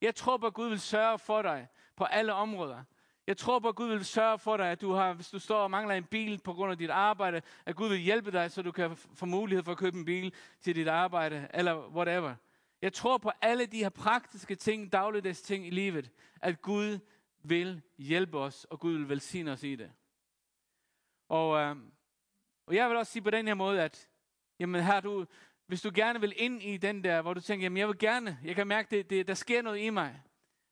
Jeg 0.01 0.15
tror 0.15 0.37
på, 0.37 0.47
at 0.47 0.53
Gud 0.53 0.69
vil 0.69 0.79
sørge 0.79 1.19
for 1.19 1.41
dig 1.41 1.67
på 1.95 2.03
alle 2.03 2.33
områder. 2.33 2.83
Jeg 3.27 3.37
tror 3.37 3.59
på, 3.59 3.69
at 3.69 3.75
Gud 3.75 3.87
vil 3.87 4.05
sørge 4.05 4.39
for 4.39 4.57
dig, 4.57 4.71
at 4.71 4.81
du 4.81 4.91
har, 4.91 5.13
hvis 5.13 5.29
du 5.29 5.39
står 5.39 5.63
og 5.63 5.71
mangler 5.71 5.95
en 5.95 6.03
bil 6.03 6.39
på 6.43 6.53
grund 6.53 6.71
af 6.71 6.77
dit 6.77 6.89
arbejde, 6.89 7.41
at 7.65 7.75
Gud 7.75 7.89
vil 7.89 7.97
hjælpe 7.97 8.31
dig, 8.31 8.51
så 8.51 8.61
du 8.61 8.71
kan 8.71 8.95
få 8.95 9.25
mulighed 9.25 9.63
for 9.63 9.71
at 9.71 9.77
købe 9.77 9.97
en 9.97 10.05
bil 10.05 10.33
til 10.61 10.75
dit 10.75 10.87
arbejde, 10.87 11.47
eller 11.53 11.87
whatever. 11.87 12.35
Jeg 12.81 12.93
tror 12.93 13.17
på 13.17 13.31
alle 13.41 13.65
de 13.65 13.77
her 13.77 13.89
praktiske 13.89 14.55
ting, 14.55 14.91
dagligdags 14.91 15.41
ting 15.41 15.67
i 15.67 15.69
livet, 15.69 16.11
at 16.41 16.61
Gud 16.61 16.99
vil 17.43 17.81
hjælpe 17.97 18.39
os, 18.39 18.65
og 18.65 18.79
Gud 18.79 18.93
vil 18.93 19.09
velsigne 19.09 19.51
os 19.51 19.63
i 19.63 19.75
det. 19.75 19.91
Og, 21.29 21.59
øh, 21.59 21.75
og 22.65 22.75
jeg 22.75 22.89
vil 22.89 22.97
også 22.97 23.11
sige 23.11 23.23
på 23.23 23.29
den 23.29 23.47
her 23.47 23.53
måde, 23.53 23.81
at 23.81 24.09
jamen 24.59 24.83
her 24.83 24.99
du, 24.99 25.25
hvis 25.67 25.81
du 25.81 25.91
gerne 25.95 26.21
vil 26.21 26.33
ind 26.37 26.61
i 26.63 26.77
den 26.77 27.03
der, 27.03 27.21
hvor 27.21 27.33
du 27.33 27.41
tænker, 27.41 27.65
jamen 27.65 27.77
jeg 27.77 27.87
vil 27.87 27.97
gerne, 27.97 28.39
jeg 28.43 28.55
kan 28.55 28.67
mærke, 28.67 28.97
det, 28.97 29.09
det, 29.09 29.27
der 29.27 29.33
sker 29.33 29.61
noget 29.61 29.79
i 29.79 29.89
mig, 29.89 30.21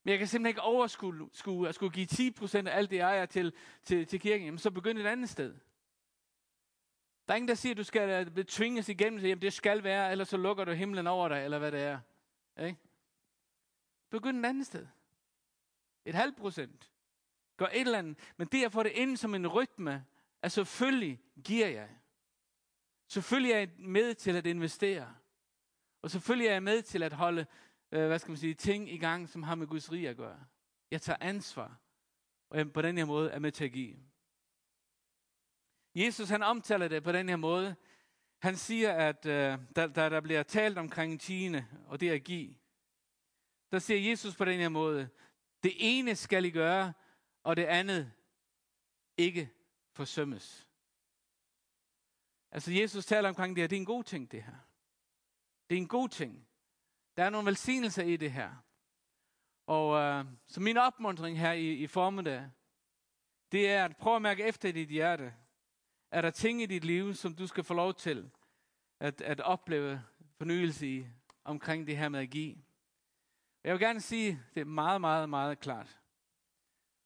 men 0.03 0.11
jeg 0.11 0.17
kan 0.17 0.27
simpelthen 0.27 0.49
ikke 0.49 0.61
overskue 0.61 1.29
skulle, 1.33 1.69
at 1.69 1.75
skulle 1.75 1.93
give 1.93 2.07
10% 2.07 2.67
af 2.67 2.77
alt 2.77 2.89
det, 2.89 2.97
jeg 2.97 3.09
ejer 3.09 3.25
til, 3.25 3.53
til, 3.83 4.05
til 4.07 4.19
kirken, 4.19 4.45
jamen 4.45 4.57
så 4.57 4.71
begynd 4.71 4.97
et 4.97 5.05
andet 5.05 5.29
sted. 5.29 5.55
Der 7.27 7.33
er 7.33 7.35
ingen, 7.35 7.47
der 7.47 7.55
siger, 7.55 7.73
at 7.73 7.77
du 7.77 7.83
skal 7.83 8.33
øh, 8.37 8.45
tvinges 8.45 8.89
igennem, 8.89 9.19
så 9.19 9.27
jamen 9.27 9.41
det 9.41 9.53
skal 9.53 9.83
være, 9.83 10.11
ellers 10.11 10.29
så 10.29 10.37
lukker 10.37 10.65
du 10.65 10.71
himlen 10.71 11.07
over 11.07 11.29
dig, 11.29 11.43
eller 11.43 11.59
hvad 11.59 11.71
det 11.71 11.81
er. 11.81 11.99
Ikke? 12.65 12.79
Begynd 14.09 14.39
et 14.39 14.49
andet 14.49 14.65
sted. 14.65 14.87
Et 16.05 16.15
halvt 16.15 16.37
procent. 16.37 16.91
Gør 17.57 17.65
et 17.65 17.81
eller 17.81 17.99
andet. 17.99 18.17
Men 18.37 18.47
det 18.47 18.65
at 18.65 18.71
få 18.71 18.83
det 18.83 18.91
ind 18.91 19.17
som 19.17 19.35
en 19.35 19.47
rytme, 19.47 20.05
at 20.41 20.51
selvfølgelig 20.51 21.21
giver 21.43 21.67
jeg. 21.67 21.89
Selvfølgelig 23.07 23.51
er 23.51 23.57
jeg 23.57 23.69
med 23.77 24.13
til 24.13 24.35
at 24.35 24.45
investere. 24.45 25.15
Og 26.01 26.11
selvfølgelig 26.11 26.47
er 26.47 26.51
jeg 26.51 26.63
med 26.63 26.81
til 26.81 27.03
at 27.03 27.13
holde, 27.13 27.45
øh, 27.93 28.07
hvad 28.07 28.19
skal 28.19 28.31
man 28.31 28.37
sige, 28.37 28.53
ting 28.53 28.91
i 28.91 28.97
gang, 28.97 29.29
som 29.29 29.43
har 29.43 29.55
med 29.55 29.67
Guds 29.67 29.91
rige 29.91 30.09
at 30.09 30.17
gøre. 30.17 30.45
Jeg 30.91 31.01
tager 31.01 31.17
ansvar. 31.21 31.79
Og 32.49 32.57
jeg 32.57 32.73
på 32.73 32.81
den 32.81 32.97
her 32.97 33.05
måde 33.05 33.31
er 33.31 33.39
med 33.39 33.51
til 33.51 33.65
at 33.65 33.71
give. 33.71 33.95
Jesus 35.95 36.29
han 36.29 36.43
omtaler 36.43 36.87
det 36.87 37.03
på 37.03 37.11
den 37.11 37.29
her 37.29 37.35
måde. 37.35 37.75
Han 38.39 38.55
siger, 38.55 38.93
at 38.93 39.25
øh, 39.25 39.59
der, 39.75 39.87
der, 39.87 40.09
der 40.09 40.21
bliver 40.21 40.43
talt 40.43 40.77
omkring 40.77 41.21
tiende, 41.21 41.67
og 41.87 41.99
det 41.99 42.09
at 42.09 42.23
give. 42.23 42.55
Der 43.71 43.79
siger 43.79 44.09
Jesus 44.09 44.35
på 44.35 44.45
den 44.45 44.59
her 44.59 44.69
måde, 44.69 45.09
det 45.63 45.73
ene 45.77 46.15
skal 46.15 46.45
I 46.45 46.49
gøre, 46.49 46.93
og 47.43 47.55
det 47.55 47.65
andet 47.65 48.11
ikke 49.17 49.49
forsømmes. 49.91 50.67
Altså 52.51 52.71
Jesus 52.71 53.05
taler 53.05 53.29
omkring 53.29 53.55
det 53.55 53.61
her, 53.61 53.67
det 53.67 53.75
er 53.75 53.79
en 53.79 53.85
god 53.85 54.03
ting 54.03 54.31
det 54.31 54.43
her. 54.43 54.55
Det 55.69 55.75
er 55.75 55.81
en 55.81 55.87
god 55.87 56.09
ting. 56.09 56.47
Der 57.17 57.23
er 57.23 57.29
nogle 57.29 57.45
velsignelser 57.45 58.03
i 58.03 58.17
det 58.17 58.31
her. 58.31 58.51
Og 59.67 59.99
øh, 59.99 60.25
så 60.47 60.61
min 60.61 60.77
opmuntring 60.77 61.39
her 61.39 61.51
i, 61.51 61.73
i 61.73 61.87
formiddag, 61.87 62.49
det 63.51 63.69
er 63.69 63.85
at 63.85 63.97
prøve 63.97 64.15
at 64.15 64.21
mærke 64.21 64.43
efter 64.43 64.69
i 64.69 64.71
dit 64.71 64.89
hjerte. 64.89 65.33
Er 66.11 66.21
der 66.21 66.31
ting 66.31 66.61
i 66.61 66.65
dit 66.65 66.83
liv, 66.83 67.13
som 67.13 67.35
du 67.35 67.47
skal 67.47 67.63
få 67.63 67.73
lov 67.73 67.93
til 67.93 68.31
at, 68.99 69.21
at 69.21 69.39
opleve 69.39 70.03
fornyelse 70.37 70.87
i, 70.87 71.07
omkring 71.43 71.87
det 71.87 71.97
her 71.97 72.09
med 72.09 72.19
at 72.19 72.29
give? 72.29 72.55
Jeg 73.63 73.73
vil 73.73 73.79
gerne 73.79 74.01
sige, 74.01 74.43
det 74.53 74.61
er 74.61 74.65
meget, 74.65 75.01
meget, 75.01 75.29
meget 75.29 75.59
klart. 75.59 75.99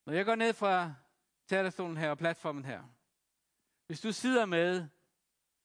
Når 0.05 0.13
jeg 0.13 0.25
går 0.25 0.35
ned 0.35 0.53
fra 0.53 0.93
talerstolen 1.47 1.97
her 1.97 2.09
og 2.09 2.17
platformen 2.17 2.65
her, 2.65 2.83
hvis 3.87 4.01
du 4.01 4.11
sidder 4.11 4.45
med 4.45 4.87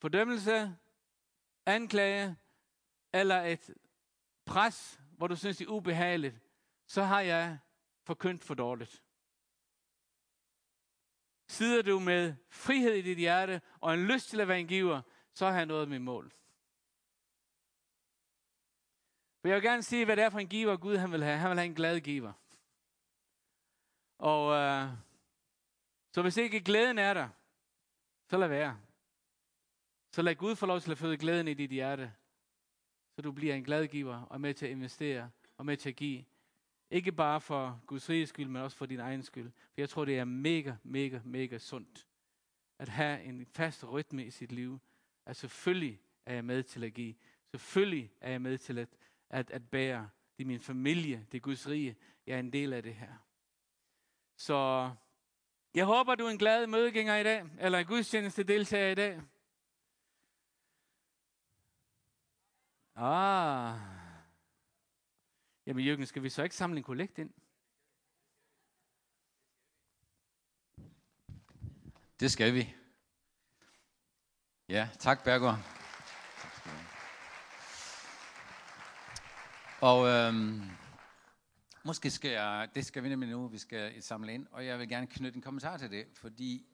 fordømmelse, 0.00 0.76
anklage 1.66 2.36
eller 3.12 3.42
et 3.42 3.74
pres, 4.46 5.00
hvor 5.16 5.26
du 5.26 5.36
synes, 5.36 5.56
det 5.56 5.66
er 5.66 5.70
ubehageligt, 5.70 6.40
så 6.86 7.02
har 7.02 7.20
jeg 7.20 7.58
forkyndt 8.02 8.44
for 8.44 8.54
dårligt. 8.54 9.02
Sidder 11.48 11.82
du 11.82 11.98
med 11.98 12.34
frihed 12.50 12.94
i 12.94 13.02
dit 13.02 13.18
hjerte 13.18 13.60
og 13.80 13.94
en 13.94 14.06
lyst 14.06 14.28
til 14.28 14.40
at 14.40 14.48
være 14.48 14.60
en 14.60 14.68
giver, 14.68 15.02
så 15.34 15.46
har 15.46 15.56
jeg 15.56 15.66
nået 15.66 15.88
mit 15.88 16.02
mål. 16.02 16.32
For 19.40 19.48
jeg 19.48 19.54
vil 19.54 19.62
gerne 19.62 19.82
sige, 19.82 20.04
hvad 20.04 20.16
det 20.16 20.24
er 20.24 20.30
for 20.30 20.38
en 20.38 20.48
giver, 20.48 20.76
Gud 20.76 20.96
han 20.96 21.12
vil 21.12 21.24
have. 21.24 21.38
Han 21.38 21.50
vil 21.50 21.58
have 21.58 21.66
en 21.66 21.74
glad 21.74 22.00
giver. 22.00 22.32
Og 24.18 24.52
øh, 24.52 24.88
så 26.12 26.22
hvis 26.22 26.36
ikke 26.36 26.60
glæden 26.60 26.98
er 26.98 27.14
der, 27.14 27.28
så 28.30 28.36
lad 28.36 28.48
være. 28.48 28.80
Så 30.12 30.22
lad 30.22 30.34
Gud 30.34 30.56
få 30.56 30.66
lov 30.66 30.80
til 30.80 30.90
at 30.90 30.98
føde 30.98 31.16
glæden 31.16 31.48
i 31.48 31.54
dit 31.54 31.70
hjerte. 31.70 32.12
Så 33.16 33.22
du 33.22 33.32
bliver 33.32 33.54
en 33.54 33.64
glad 33.64 33.86
giver 33.86 34.20
og 34.20 34.40
med 34.40 34.54
til 34.54 34.66
at 34.66 34.72
investere 34.72 35.30
og 35.56 35.66
med 35.66 35.76
til 35.76 35.88
at 35.88 35.96
give. 35.96 36.24
Ikke 36.90 37.12
bare 37.12 37.40
for 37.40 37.80
Guds 37.86 38.10
riges 38.10 38.28
skyld, 38.28 38.48
men 38.48 38.62
også 38.62 38.76
for 38.76 38.86
din 38.86 39.00
egen 39.00 39.22
skyld. 39.22 39.50
For 39.50 39.80
jeg 39.80 39.88
tror, 39.88 40.04
det 40.04 40.18
er 40.18 40.24
mega, 40.24 40.74
mega, 40.82 41.20
mega 41.24 41.58
sundt 41.58 42.06
at 42.78 42.88
have 42.88 43.22
en 43.22 43.46
fast 43.46 43.84
rytme 43.84 44.24
i 44.26 44.30
sit 44.30 44.52
liv. 44.52 44.80
At 45.26 45.36
selvfølgelig 45.36 46.00
er 46.26 46.34
jeg 46.34 46.44
med 46.44 46.62
til 46.62 46.84
at 46.84 46.94
give. 46.94 47.14
Selvfølgelig 47.50 48.12
er 48.20 48.30
jeg 48.30 48.42
med 48.42 48.58
til 48.58 48.78
at, 48.78 48.88
at, 49.30 49.50
at 49.50 49.70
bære. 49.70 50.08
Det 50.36 50.44
er 50.44 50.46
min 50.46 50.60
familie, 50.60 51.26
det 51.32 51.38
er 51.38 51.42
Guds 51.42 51.68
rige. 51.68 51.96
Jeg 52.26 52.34
er 52.34 52.40
en 52.40 52.52
del 52.52 52.72
af 52.72 52.82
det 52.82 52.94
her. 52.94 53.12
Så 54.36 54.90
jeg 55.74 55.84
håber, 55.84 56.14
du 56.14 56.24
er 56.24 56.30
en 56.30 56.38
glad 56.38 56.66
mødegænger 56.66 57.16
i 57.16 57.22
dag, 57.22 57.44
eller 57.60 57.78
en 57.78 57.86
gudstjeneste 57.86 58.42
deltager 58.42 58.90
i 58.90 58.94
dag. 58.94 59.20
Ah. 62.94 63.78
Jamen 65.66 65.84
Jørgen, 65.84 66.06
skal 66.06 66.22
vi 66.22 66.28
så 66.28 66.42
ikke 66.42 66.56
samle 66.56 66.76
en 66.76 66.82
kollekt 66.82 67.18
ind? 67.18 67.30
Det 72.20 72.32
skal 72.32 72.54
vi. 72.54 72.74
Ja, 74.68 74.88
tak 74.98 75.24
Bergård. 75.24 75.58
Og 79.80 80.08
øhm, 80.08 80.62
måske 81.84 82.10
skal 82.10 82.30
jeg, 82.30 82.68
det 82.74 82.86
skal 82.86 83.02
vi 83.02 83.08
nemlig 83.08 83.30
nu, 83.30 83.48
vi 83.48 83.58
skal 83.58 84.02
samle 84.02 84.34
ind, 84.34 84.46
og 84.50 84.66
jeg 84.66 84.78
vil 84.78 84.88
gerne 84.88 85.06
knytte 85.06 85.36
en 85.36 85.42
kommentar 85.42 85.76
til 85.76 85.90
det, 85.90 86.06
fordi 86.14 86.66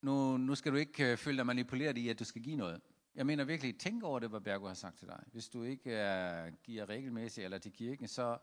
nu, 0.00 0.36
nu 0.36 0.54
skal 0.54 0.72
du 0.72 0.76
ikke 0.76 1.12
øh, 1.12 1.16
føle 1.18 1.36
dig 1.36 1.46
manipuleret 1.46 1.98
i, 1.98 2.08
at 2.08 2.18
du 2.18 2.24
skal 2.24 2.42
give 2.42 2.56
noget. 2.56 2.80
Jeg 3.18 3.26
mener 3.26 3.44
virkelig, 3.44 3.78
tænk 3.78 4.02
over 4.02 4.18
det, 4.18 4.30
hvad 4.30 4.40
Bergo 4.40 4.66
har 4.66 4.74
sagt 4.74 4.98
til 4.98 5.08
dig. 5.08 5.24
Hvis 5.32 5.48
du 5.48 5.62
ikke 5.62 5.90
uh, 5.90 6.54
giver 6.62 6.88
regelmæssigt 6.88 7.44
eller 7.44 7.58
til 7.58 7.72
kirken, 7.72 8.08
så, 8.08 8.38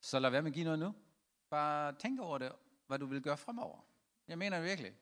så 0.00 0.18
lad 0.18 0.30
være 0.30 0.42
med 0.42 0.50
at 0.50 0.54
give 0.54 0.64
noget 0.64 0.78
nu. 0.78 0.94
Bare 1.50 1.92
tænk 1.92 2.20
over 2.20 2.38
det, 2.38 2.52
hvad 2.86 2.98
du 2.98 3.06
vil 3.06 3.22
gøre 3.22 3.36
fremover. 3.36 3.86
Jeg 4.28 4.38
mener 4.38 4.56
det 4.56 4.66
virkelig. 4.66 4.92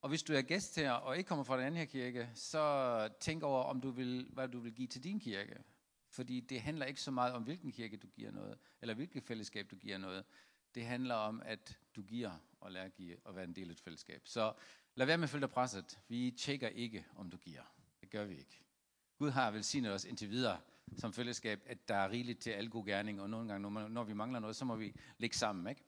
Og 0.00 0.08
hvis 0.08 0.22
du 0.22 0.32
er 0.32 0.42
gæst 0.42 0.76
her 0.76 0.92
og 0.92 1.16
ikke 1.16 1.28
kommer 1.28 1.44
fra 1.44 1.56
den 1.56 1.64
anden 1.64 1.78
her 1.78 1.84
kirke, 1.84 2.30
så 2.34 3.08
tænk 3.20 3.42
over, 3.42 3.62
om 3.62 3.80
du 3.80 3.90
vil, 3.90 4.28
hvad 4.32 4.48
du 4.48 4.60
vil 4.60 4.74
give 4.74 4.88
til 4.88 5.04
din 5.04 5.20
kirke. 5.20 5.62
Fordi 6.10 6.40
det 6.40 6.60
handler 6.60 6.86
ikke 6.86 7.00
så 7.00 7.10
meget 7.10 7.32
om, 7.32 7.42
hvilken 7.42 7.72
kirke 7.72 7.96
du 7.96 8.06
giver 8.06 8.30
noget, 8.30 8.58
eller 8.80 8.94
hvilket 8.94 9.22
fællesskab 9.22 9.70
du 9.70 9.76
giver 9.76 9.98
noget. 9.98 10.24
Det 10.74 10.86
handler 10.86 11.14
om, 11.14 11.42
at 11.44 11.78
du 11.96 12.02
giver 12.02 12.32
og 12.60 12.72
lærer 12.72 12.84
at 12.84 12.94
give 12.94 13.16
og 13.24 13.36
være 13.36 13.44
en 13.44 13.56
del 13.56 13.68
af 13.68 13.72
et 13.72 13.80
fællesskab. 13.80 14.22
Så 14.24 14.52
lad 14.94 15.06
være 15.06 15.18
med 15.18 15.24
at 15.24 15.30
følge 15.30 15.42
dig 15.42 15.50
presset. 15.50 15.98
Vi 16.08 16.30
tjekker 16.30 16.68
ikke, 16.68 17.06
om 17.16 17.30
du 17.30 17.36
giver. 17.36 17.77
Det 18.08 18.12
gør 18.18 18.24
vi 18.24 18.38
ikke. 18.38 18.62
Gud 19.18 19.30
har 19.30 19.50
velsignet 19.50 19.92
os 19.92 20.04
indtil 20.04 20.30
videre 20.30 20.58
som 20.96 21.12
fællesskab, 21.12 21.62
at 21.66 21.88
der 21.88 21.94
er 21.94 22.10
rigeligt 22.10 22.40
til 22.40 22.50
alle 22.50 22.70
gode 22.70 22.86
gerninger, 22.86 23.22
og 23.22 23.30
nogle 23.30 23.48
gange, 23.48 23.90
når 23.90 24.04
vi 24.04 24.12
mangler 24.12 24.40
noget, 24.40 24.56
så 24.56 24.64
må 24.64 24.76
vi 24.76 24.94
ligge 25.18 25.36
sammen. 25.36 25.66
Ikke? 25.68 25.82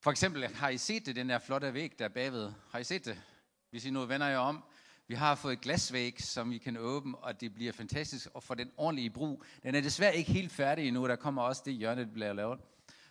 For 0.00 0.10
eksempel, 0.10 0.54
har 0.54 0.68
I 0.68 0.78
set 0.78 1.06
det, 1.06 1.16
den 1.16 1.28
der 1.28 1.38
flotte 1.38 1.74
væg 1.74 1.98
der 1.98 2.08
bagved? 2.08 2.52
Har 2.70 2.78
I 2.78 2.84
set 2.84 3.04
det? 3.04 3.22
Hvis 3.70 3.84
I 3.84 3.90
nu 3.90 4.04
vender 4.04 4.26
jer 4.26 4.38
om. 4.38 4.64
Vi 5.06 5.14
har 5.14 5.34
fået 5.34 5.52
et 5.52 5.60
glasvæg, 5.60 6.22
som 6.22 6.50
vi 6.50 6.58
kan 6.58 6.76
åbne, 6.76 7.18
og 7.18 7.40
det 7.40 7.54
bliver 7.54 7.72
fantastisk 7.72 8.28
og 8.34 8.42
få 8.42 8.54
den 8.54 8.70
ordentlige 8.76 9.10
brug. 9.10 9.44
Den 9.62 9.74
er 9.74 9.80
desværre 9.80 10.16
ikke 10.16 10.32
helt 10.32 10.52
færdig 10.52 10.88
endnu, 10.88 11.08
der 11.08 11.16
kommer 11.16 11.42
også 11.42 11.62
det 11.64 11.74
hjørne, 11.74 12.04
der 12.04 12.12
bliver 12.12 12.32
lavet. 12.32 12.60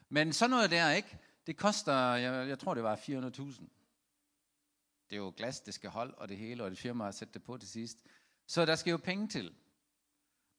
Men 0.10 0.34
sådan 0.34 0.50
noget 0.50 0.72
der, 0.72 0.92
ikke? 0.92 1.18
Det 1.48 1.58
koster, 1.58 1.94
jeg, 2.16 2.48
jeg 2.48 2.60
tror 2.60 2.74
det 2.74 2.84
var 2.84 2.96
400.000. 2.96 3.82
Det 5.10 5.18
er 5.18 5.22
jo 5.22 5.34
glas, 5.38 5.60
det 5.60 5.74
skal 5.74 5.90
holde, 5.90 6.16
og 6.16 6.30
det 6.30 6.38
hele, 6.38 6.64
og 6.64 6.72
det 6.72 6.80
firma 6.80 7.04
har 7.04 7.12
sat 7.12 7.34
det 7.34 7.44
på 7.44 7.58
til 7.58 7.70
sidst. 7.70 7.98
Så 8.52 8.66
der 8.66 8.76
skal 8.76 8.92
jo 8.92 8.98
penge 8.98 9.28
til. 9.28 9.54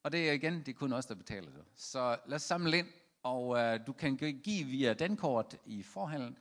Og 0.02 0.12
det 0.12 0.28
er 0.28 0.32
igen, 0.32 0.58
det 0.58 0.68
er 0.68 0.72
kun 0.72 0.92
os, 0.92 1.06
der 1.06 1.14
betaler 1.14 1.50
det. 1.50 1.64
Så 1.76 2.18
lad 2.26 2.36
os 2.36 2.42
samle 2.42 2.78
ind, 2.78 2.86
og 3.22 3.58
øh, 3.58 3.86
du 3.86 3.92
kan 3.92 4.16
give 4.16 4.64
via 4.66 4.92
den 4.92 5.16
kort 5.16 5.56
i 5.66 5.82
forhandlen. 5.82 6.38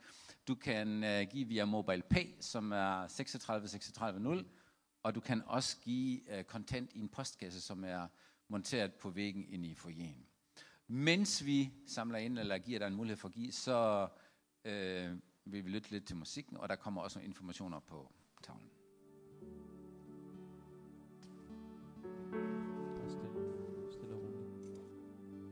Du 0.48 0.54
kan 0.54 1.04
øh, 1.04 1.26
give 1.30 1.48
via 1.48 1.64
Mobile 1.64 2.02
Pay, 2.02 2.34
som 2.40 2.72
er 2.72 3.06
36 3.06 3.68
36 3.68 4.20
0, 4.20 4.46
og 5.02 5.14
du 5.14 5.20
kan 5.20 5.42
også 5.46 5.76
give 5.80 6.36
øh, 6.36 6.44
kontant 6.44 6.92
i 6.92 7.00
en 7.00 7.08
postkasse, 7.08 7.60
som 7.60 7.84
er 7.84 8.08
monteret 8.48 8.94
på 8.94 9.10
væggen 9.10 9.44
inde 9.48 9.68
i 9.68 9.74
foyeren. 9.74 10.26
Mens 10.88 11.44
vi 11.46 11.72
samler 11.86 12.18
ind, 12.18 12.38
eller 12.38 12.58
giver 12.58 12.78
dig 12.78 12.86
en 12.86 12.94
mulighed 12.94 13.16
for 13.16 13.28
at 13.28 13.34
give, 13.34 13.52
så 13.52 14.08
øh, 14.64 15.18
vil 15.44 15.64
vi 15.64 15.70
lytte 15.70 15.90
lidt 15.90 16.06
til 16.06 16.16
musikken, 16.16 16.56
og 16.56 16.68
der 16.68 16.76
kommer 16.76 17.02
også 17.02 17.18
nogle 17.18 17.28
informationer 17.28 17.80
på 17.80 18.12
tavlen. 18.42 18.71